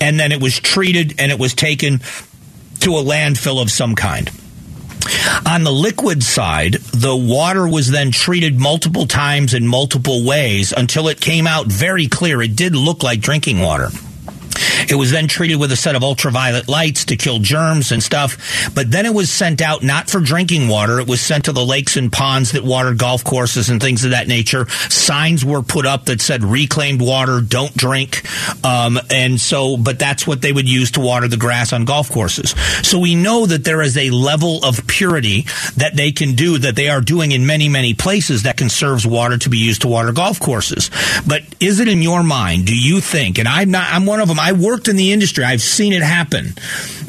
And 0.00 0.18
then 0.18 0.32
it 0.32 0.40
was 0.40 0.58
treated 0.58 1.14
and 1.18 1.30
it 1.30 1.38
was 1.38 1.54
taken 1.54 2.00
to 2.80 2.96
a 2.96 3.02
landfill 3.02 3.60
of 3.60 3.70
some 3.70 3.94
kind. 3.94 4.30
On 5.46 5.64
the 5.64 5.72
liquid 5.72 6.22
side, 6.22 6.74
the 6.74 7.16
water 7.16 7.66
was 7.66 7.90
then 7.90 8.10
treated 8.10 8.58
multiple 8.58 9.06
times 9.06 9.54
in 9.54 9.66
multiple 9.66 10.24
ways 10.24 10.72
until 10.76 11.08
it 11.08 11.20
came 11.20 11.46
out 11.46 11.66
very 11.66 12.06
clear. 12.06 12.42
It 12.42 12.54
did 12.56 12.74
look 12.74 13.02
like 13.02 13.20
drinking 13.20 13.60
water. 13.60 13.88
It 14.88 14.96
was 14.96 15.10
then 15.10 15.28
treated 15.28 15.56
with 15.56 15.72
a 15.72 15.76
set 15.76 15.96
of 15.96 16.02
ultraviolet 16.02 16.68
lights 16.68 17.04
to 17.06 17.16
kill 17.16 17.38
germs 17.38 17.92
and 17.92 18.02
stuff. 18.02 18.70
But 18.74 18.90
then 18.90 19.06
it 19.06 19.14
was 19.14 19.30
sent 19.30 19.60
out 19.60 19.82
not 19.82 20.08
for 20.08 20.20
drinking 20.20 20.68
water. 20.68 21.00
It 21.00 21.08
was 21.08 21.20
sent 21.20 21.46
to 21.46 21.52
the 21.52 21.64
lakes 21.64 21.96
and 21.96 22.12
ponds 22.12 22.52
that 22.52 22.64
water 22.64 22.94
golf 22.94 23.24
courses 23.24 23.68
and 23.70 23.80
things 23.80 24.04
of 24.04 24.12
that 24.12 24.28
nature. 24.28 24.68
Signs 24.88 25.44
were 25.44 25.62
put 25.62 25.86
up 25.86 26.06
that 26.06 26.20
said 26.20 26.44
reclaimed 26.44 27.00
water, 27.00 27.40
don't 27.40 27.76
drink. 27.76 28.22
Um, 28.64 28.98
and 29.10 29.40
so, 29.40 29.76
but 29.76 29.98
that's 29.98 30.26
what 30.26 30.42
they 30.42 30.52
would 30.52 30.68
use 30.68 30.92
to 30.92 31.00
water 31.00 31.28
the 31.28 31.36
grass 31.36 31.72
on 31.72 31.84
golf 31.84 32.10
courses. 32.10 32.54
So 32.82 32.98
we 32.98 33.14
know 33.14 33.46
that 33.46 33.64
there 33.64 33.82
is 33.82 33.96
a 33.96 34.10
level 34.10 34.64
of 34.64 34.86
purity 34.86 35.46
that 35.76 35.96
they 35.96 36.12
can 36.12 36.34
do 36.34 36.58
that 36.58 36.76
they 36.76 36.88
are 36.88 37.00
doing 37.00 37.32
in 37.32 37.46
many, 37.46 37.68
many 37.68 37.94
places 37.94 38.42
that 38.44 38.56
conserves 38.56 39.06
water 39.06 39.38
to 39.38 39.48
be 39.48 39.58
used 39.58 39.82
to 39.82 39.88
water 39.88 40.12
golf 40.12 40.40
courses. 40.40 40.90
But 41.26 41.42
is 41.60 41.80
it 41.80 41.88
in 41.88 42.02
your 42.02 42.22
mind? 42.22 42.66
Do 42.66 42.76
you 42.76 43.00
think, 43.00 43.38
and 43.38 43.48
I'm 43.48 43.70
not, 43.70 43.88
I'm 43.92 44.06
one 44.06 44.20
of 44.20 44.28
them. 44.28 44.38
I 44.38 44.52
worked 44.70 44.86
in 44.86 44.94
the 44.94 45.12
industry. 45.12 45.42
I've 45.42 45.62
seen 45.62 45.92
it 45.92 46.02
happen. 46.02 46.54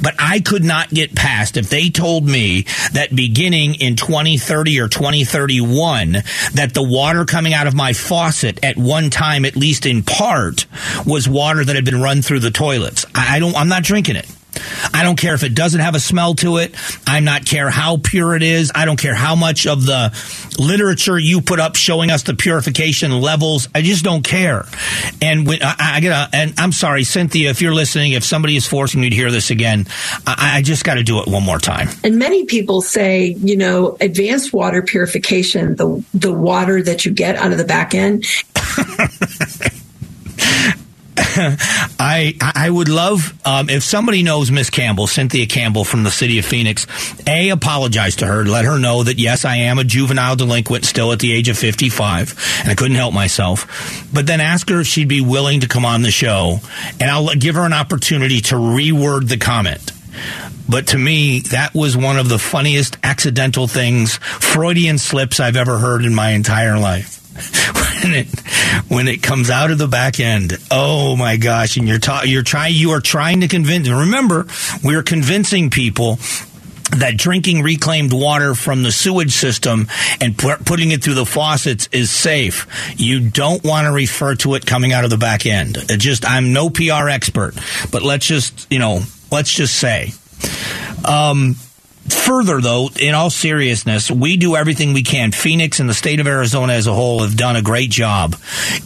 But 0.02 0.16
I 0.18 0.40
could 0.40 0.64
not 0.64 0.90
get 0.90 1.16
past 1.16 1.58
if 1.58 1.70
they 1.70 1.90
told 1.90 2.26
me 2.26 2.66
that 2.94 3.16
beginning 3.16 3.76
in 3.76 3.96
2030 3.96 4.80
or 4.80 4.88
2031 4.88 6.14
that 6.54 6.72
the 6.74 6.82
water 6.82 7.24
coming 7.24 7.54
out 7.54 7.68
of 7.68 7.76
my 7.76 7.94
faucet 7.94 8.60
at 8.64 8.78
one 8.78 9.12
time, 9.12 9.46
at 9.46 9.56
least 9.56 9.86
in 9.86 10.02
part, 10.02 10.66
was 11.06 11.30
water 11.30 11.64
that 11.64 11.76
had 11.76 11.86
been 11.86 12.02
run 12.02 12.24
through 12.24 12.40
the 12.40 12.50
toilets. 12.50 13.06
I 13.14 13.38
don't, 13.38 13.56
I'm 13.56 13.70
not 13.70 13.84
drinking 13.84 14.16
it. 14.16 14.28
I 14.94 15.04
don't 15.04 15.16
care 15.16 15.34
if 15.34 15.44
it 15.44 15.56
doesn't 15.56 15.80
have 15.80 15.96
a 15.96 16.00
smell 16.00 16.36
to 16.36 16.58
it. 16.58 16.76
I'm 17.08 17.24
not 17.24 17.46
care 17.46 17.70
how 17.70 17.98
pure 17.98 18.36
it 18.36 18.44
is. 18.44 18.72
I 18.74 18.86
don't 18.86 19.00
care 19.00 19.14
how 19.14 19.36
much 19.36 19.66
of 19.66 19.86
the 19.86 20.14
literature 20.60 21.18
you 21.18 21.42
put 21.42 21.60
up 21.60 21.76
showing 21.76 22.12
us 22.12 22.24
the 22.24 22.34
purification 22.34 23.12
levels. 23.22 23.70
I 23.74 23.82
just 23.82 24.04
don't 24.04 24.24
care. 24.24 24.66
And 25.22 25.48
when 25.48 25.64
I, 25.64 25.76
I 25.80 26.00
get 26.00 26.12
a, 26.12 26.36
and 26.36 26.54
I'm 26.58 26.72
sorry, 26.72 27.04
Cynthia, 27.04 27.50
if 27.50 27.62
you're 27.62 27.74
listening, 27.74 28.14
if 28.14 28.24
somebody 28.24 28.56
is 28.56 28.68
forcing 28.68 29.02
me 29.02 29.10
to 29.10 29.16
hear 29.16 29.32
this 29.32 29.50
again, 29.50 29.88
I, 30.28 30.58
I 30.58 30.62
just 30.62 30.84
got 30.84 30.96
to 30.96 31.04
do 31.04 31.20
it 31.20 31.28
one 31.28 31.44
more 31.44 31.60
time. 31.60 31.90
And 32.04 32.18
many 32.18 32.46
people 32.46 32.82
say, 32.82 33.36
you 33.40 33.56
know, 33.56 33.98
advanced 34.02 34.54
water 34.54 34.82
purification, 34.82 35.76
the 35.76 36.04
the 36.14 36.34
water 36.34 36.82
that 36.82 37.06
you 37.06 37.12
get 37.12 37.36
out 37.36 37.52
of 37.52 37.58
the 37.58 37.66
back 37.66 37.94
end. 37.94 38.26
I 42.00 42.36
I 42.42 42.70
would 42.70 42.90
love 42.90 43.34
um, 43.46 43.70
if 43.70 43.84
somebody 43.84 44.22
knows 44.22 44.52
Miss 44.52 44.70
Campbell, 44.70 45.08
Cynthia 45.08 45.46
Campbell 45.46 45.86
from 45.86 46.04
the 46.04 46.12
city 46.12 46.40
of 46.40 46.46
Phoenix. 46.46 46.86
A 47.26 47.50
apologize 47.50 48.18
to 48.18 48.26
her, 48.26 48.46
let 48.46 48.66
her 48.66 48.78
know 48.78 49.04
that 49.04 49.18
yes, 49.18 49.46
I 49.46 49.58
am 49.58 49.80
a 49.80 49.84
juvenile 49.84 50.36
delinquent 50.36 50.86
still 50.86 51.12
at 51.14 51.20
the 51.20 51.32
age 51.32 51.48
of 51.48 51.58
fifty 51.58 51.90
five, 51.90 52.36
and 52.62 52.70
I 52.70 52.76
couldn't 52.76 52.98
help 52.98 53.14
myself. 53.14 54.10
But 54.14 54.28
then 54.28 54.42
ask 54.42 54.68
her 54.70 54.82
if 54.82 54.88
she'd 54.88 55.08
be 55.08 55.22
willing 55.22 55.62
to 55.62 55.68
come 55.68 55.86
on 55.86 56.02
the 56.02 56.12
show, 56.12 56.60
and 57.00 57.10
I'll 57.10 57.34
give 57.36 57.56
her 57.56 57.66
an 57.66 57.74
opportunity 57.74 58.42
to 58.42 58.56
reword 58.56 59.30
the 59.30 59.38
comment. 59.38 59.92
But 60.68 60.88
to 60.88 60.98
me, 60.98 61.40
that 61.52 61.74
was 61.74 61.96
one 61.96 62.18
of 62.18 62.30
the 62.30 62.40
funniest 62.40 62.98
accidental 63.04 63.68
things, 63.68 64.18
Freudian 64.18 64.98
slips 64.98 65.40
I've 65.40 65.58
ever 65.58 65.78
heard 65.78 66.04
in 66.04 66.14
my 66.14 66.32
entire 66.32 66.78
life. 66.78 67.20
when 68.88 69.08
it 69.08 69.22
comes 69.24 69.50
out 69.50 69.72
of 69.72 69.78
the 69.78 69.88
back 69.88 70.20
end. 70.20 70.58
Oh 70.70 71.16
my 71.16 71.38
gosh! 71.38 71.78
And 71.78 71.88
you're 71.88 72.00
ta- 72.00 72.24
you're 72.26 72.44
trying 72.44 72.74
you 72.76 72.92
are 72.92 73.02
trying 73.02 73.42
to 73.42 73.48
convince. 73.48 73.90
Remember, 73.90 74.48
we're 74.84 75.04
convincing 75.04 75.70
people 75.70 76.20
that 76.98 77.16
drinking 77.16 77.62
reclaimed 77.62 78.12
water 78.12 78.54
from 78.54 78.84
the 78.84 78.92
sewage 78.92 79.32
system 79.32 79.88
and 80.20 80.38
pu- 80.38 80.58
putting 80.58 80.92
it 80.92 81.04
through 81.04 81.14
the 81.14 81.26
faucets 81.26 81.88
is 81.92 82.12
safe. 82.12 82.68
You 82.98 83.30
don't 83.30 83.64
want 83.64 83.86
to 83.86 83.92
refer 83.92 84.36
to 84.36 84.56
it 84.56 84.66
coming 84.66 84.92
out 84.92 85.04
of 85.04 85.10
the 85.10 85.18
back 85.18 85.46
end. 85.46 85.78
It 85.78 85.98
just 86.00 86.30
I'm 86.30 86.54
no 86.54 86.70
PR 86.70 87.08
expert, 87.10 87.56
but 87.92 88.02
let's 88.04 88.26
just 88.26 88.68
you 88.72 88.80
know 88.80 89.02
let's 89.32 89.52
just 89.52 89.76
say. 89.76 90.12
Um, 91.06 91.56
Further, 92.10 92.60
though, 92.62 92.90
in 93.00 93.14
all 93.14 93.30
seriousness, 93.30 94.10
we 94.10 94.36
do 94.36 94.56
everything 94.56 94.94
we 94.94 95.04
can. 95.04 95.32
Phoenix 95.32 95.80
and 95.80 95.88
the 95.88 95.94
state 95.94 96.20
of 96.20 96.28
Arizona 96.28 96.74
as 96.74 96.88
a 96.88 96.94
whole 96.94 97.22
have 97.22 97.38
done 97.38 97.56
a 97.56 97.62
great 97.62 97.92
job 97.92 98.36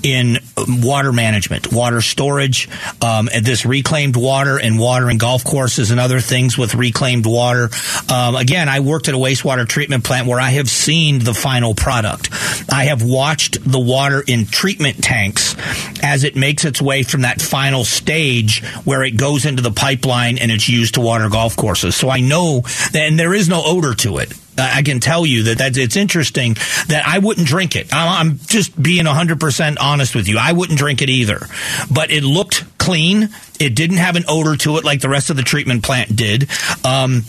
in 0.04 0.38
water 0.58 1.14
management, 1.14 1.72
water 1.72 2.02
storage, 2.02 2.68
um, 3.02 3.30
this 3.42 3.66
reclaimed 3.66 4.18
water 4.18 4.60
and 4.60 4.78
water 4.78 5.10
in 5.10 5.18
golf 5.18 5.46
courses 5.46 5.92
and 5.92 6.00
other 6.00 6.20
things 6.20 6.58
with 6.58 6.76
reclaimed 6.76 7.26
water. 7.26 7.70
Um, 8.12 8.36
again, 8.36 8.68
I 8.68 8.82
worked 8.82 9.08
at 9.08 9.14
a 9.14 9.18
wastewater 9.18 9.68
treatment 9.68 10.04
plant 10.04 10.28
where 10.28 10.40
I 10.40 10.52
have 10.52 10.70
seen 10.70 11.20
the 11.20 11.34
final 11.34 11.74
product. 11.74 12.30
I 12.70 12.86
have 12.86 13.02
watched 13.02 13.64
the 13.64 13.80
water 13.80 14.24
in 14.28 14.46
treatment 14.46 15.04
tanks 15.04 15.56
as 16.04 16.24
it 16.24 16.36
makes 16.36 16.66
its 16.66 16.82
way 16.82 17.04
from 17.04 17.22
that 17.22 17.42
final 17.42 17.86
stage 17.86 18.64
where 18.84 19.04
it 19.04 19.18
goes 19.18 19.46
into 19.46 19.62
the 19.62 19.72
pipeline 19.72 20.38
and 20.38 20.52
it's 20.52 20.68
used 20.68 20.96
to 20.96 21.02
water 21.02 21.30
golf 21.30 21.56
courses. 21.56 21.96
So 21.96 22.10
I 22.10 22.20
know 22.20 22.62
that 22.92 23.05
and 23.06 23.20
there 23.20 23.34
is 23.34 23.48
no 23.48 23.62
odor 23.64 23.94
to 23.94 24.18
it. 24.18 24.34
I 24.58 24.82
can 24.84 25.00
tell 25.00 25.26
you 25.26 25.44
that 25.44 25.58
that's, 25.58 25.78
it's 25.78 25.96
interesting 25.96 26.54
that 26.88 27.04
I 27.06 27.20
wouldn't 27.20 27.46
drink 27.46 27.76
it. 27.76 27.90
I'm 27.92 28.40
just 28.40 28.82
being 28.82 29.06
100% 29.06 29.78
honest 29.80 30.16
with 30.16 30.28
you. 30.28 30.38
I 30.40 30.54
wouldn't 30.54 30.80
drink 30.80 31.02
it 31.02 31.10
either. 31.10 31.46
But 31.94 32.10
it 32.10 32.24
looked 32.24 32.78
clean. 32.78 33.30
It 33.60 33.76
didn't 33.76 33.98
have 33.98 34.16
an 34.16 34.24
odor 34.28 34.56
to 34.58 34.78
it 34.78 34.86
like 34.86 35.02
the 35.02 35.10
rest 35.10 35.30
of 35.30 35.36
the 35.36 35.44
treatment 35.44 35.84
plant 35.84 36.16
did. 36.16 36.50
Um, 36.86 37.24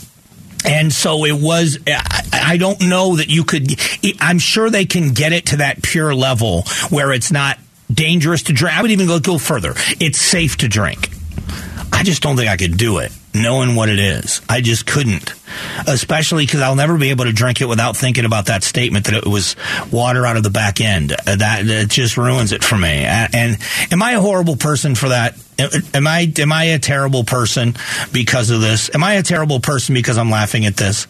and 0.65 0.91
so 0.91 1.25
it 1.25 1.39
was, 1.39 1.77
I 2.33 2.57
don't 2.57 2.81
know 2.81 3.17
that 3.17 3.29
you 3.29 3.43
could, 3.43 3.75
I'm 4.19 4.39
sure 4.39 4.69
they 4.69 4.85
can 4.85 5.13
get 5.13 5.33
it 5.33 5.47
to 5.47 5.57
that 5.57 5.83
pure 5.83 6.15
level 6.15 6.63
where 6.89 7.11
it's 7.11 7.31
not 7.31 7.59
dangerous 7.91 8.43
to 8.43 8.53
drink. 8.53 8.75
I 8.75 8.81
would 8.81 8.91
even 8.91 9.07
go, 9.07 9.19
go 9.19 9.37
further. 9.37 9.73
It's 9.99 10.19
safe 10.19 10.57
to 10.57 10.67
drink. 10.67 11.09
I 11.91 12.03
just 12.03 12.23
don't 12.23 12.35
think 12.35 12.49
I 12.49 12.57
could 12.57 12.77
do 12.77 12.97
it 12.99 13.11
knowing 13.33 13.75
what 13.75 13.89
it 13.89 13.99
is. 13.99 14.41
I 14.49 14.61
just 14.61 14.85
couldn't, 14.85 15.33
especially 15.87 16.45
because 16.45 16.61
I'll 16.61 16.75
never 16.75 16.97
be 16.97 17.09
able 17.09 17.25
to 17.25 17.33
drink 17.33 17.61
it 17.61 17.65
without 17.65 17.95
thinking 17.95 18.25
about 18.25 18.47
that 18.47 18.63
statement 18.63 19.05
that 19.05 19.15
it 19.15 19.27
was 19.27 19.55
water 19.91 20.25
out 20.25 20.37
of 20.37 20.43
the 20.43 20.49
back 20.49 20.81
end. 20.81 21.11
Uh, 21.11 21.35
that 21.37 21.87
just 21.89 22.17
ruins 22.17 22.51
it 22.51 22.63
for 22.63 22.77
me. 22.77 22.89
And 23.05 23.57
am 23.91 24.01
I 24.01 24.13
a 24.13 24.21
horrible 24.21 24.55
person 24.55 24.95
for 24.95 25.09
that? 25.09 25.37
Am 25.93 26.05
I 26.05 26.31
am 26.37 26.51
I 26.51 26.65
a 26.65 26.79
terrible 26.79 27.23
person 27.23 27.75
because 28.11 28.51
of 28.51 28.61
this? 28.61 28.93
Am 28.93 29.03
I 29.03 29.13
a 29.13 29.23
terrible 29.23 29.59
person 29.59 29.95
because 29.95 30.17
I'm 30.17 30.29
laughing 30.29 30.65
at 30.65 30.75
this? 30.75 31.07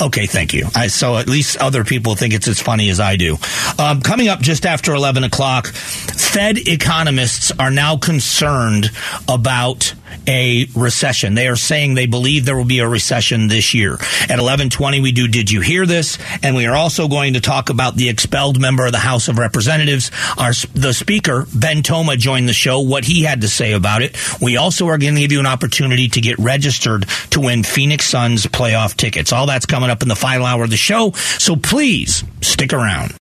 Okay, 0.00 0.26
thank 0.26 0.52
you. 0.52 0.66
I, 0.74 0.88
so 0.88 1.16
at 1.16 1.26
least 1.26 1.56
other 1.56 1.82
people 1.82 2.16
think 2.16 2.34
it's 2.34 2.48
as 2.48 2.60
funny 2.60 2.90
as 2.90 3.00
I 3.00 3.16
do. 3.16 3.36
Um, 3.78 4.02
coming 4.02 4.28
up 4.28 4.40
just 4.40 4.66
after 4.66 4.94
11 4.94 5.24
o'clock, 5.24 5.68
Fed 5.68 6.68
economists 6.68 7.50
are 7.58 7.70
now 7.70 7.96
concerned 7.96 8.90
about 9.26 9.94
a 10.26 10.66
recession. 10.74 11.34
They 11.34 11.48
are 11.48 11.56
saying 11.56 11.94
they 11.94 12.06
believe 12.06 12.44
there 12.44 12.56
will 12.56 12.64
be 12.64 12.80
a 12.80 12.88
recession 12.88 13.48
this 13.48 13.74
year. 13.74 13.94
At 14.28 14.38
11:20 14.38 15.02
we 15.02 15.12
do 15.12 15.28
did 15.28 15.50
you 15.50 15.60
hear 15.60 15.86
this? 15.86 16.18
And 16.42 16.56
we 16.56 16.66
are 16.66 16.76
also 16.76 17.08
going 17.08 17.34
to 17.34 17.40
talk 17.40 17.70
about 17.70 17.96
the 17.96 18.08
expelled 18.08 18.60
member 18.60 18.86
of 18.86 18.92
the 18.92 18.98
House 18.98 19.28
of 19.28 19.38
Representatives. 19.38 20.10
Our 20.38 20.52
the 20.74 20.92
speaker 20.92 21.46
Ben 21.54 21.82
Toma 21.82 22.16
joined 22.16 22.48
the 22.48 22.52
show 22.52 22.80
what 22.80 23.04
he 23.04 23.22
had 23.22 23.40
to 23.42 23.48
say 23.48 23.72
about 23.72 24.02
it. 24.02 24.16
We 24.40 24.56
also 24.56 24.86
are 24.88 24.98
going 24.98 25.14
to 25.14 25.20
give 25.20 25.32
you 25.32 25.40
an 25.40 25.46
opportunity 25.46 26.08
to 26.08 26.20
get 26.20 26.38
registered 26.38 27.08
to 27.30 27.40
win 27.40 27.62
Phoenix 27.62 28.06
Suns 28.06 28.46
playoff 28.46 28.96
tickets. 28.96 29.32
All 29.32 29.46
that's 29.46 29.66
coming 29.66 29.90
up 29.90 30.02
in 30.02 30.08
the 30.08 30.16
final 30.16 30.46
hour 30.46 30.64
of 30.64 30.70
the 30.70 30.76
show. 30.76 31.12
So 31.38 31.56
please 31.56 32.24
stick 32.40 32.72
around. 32.72 33.16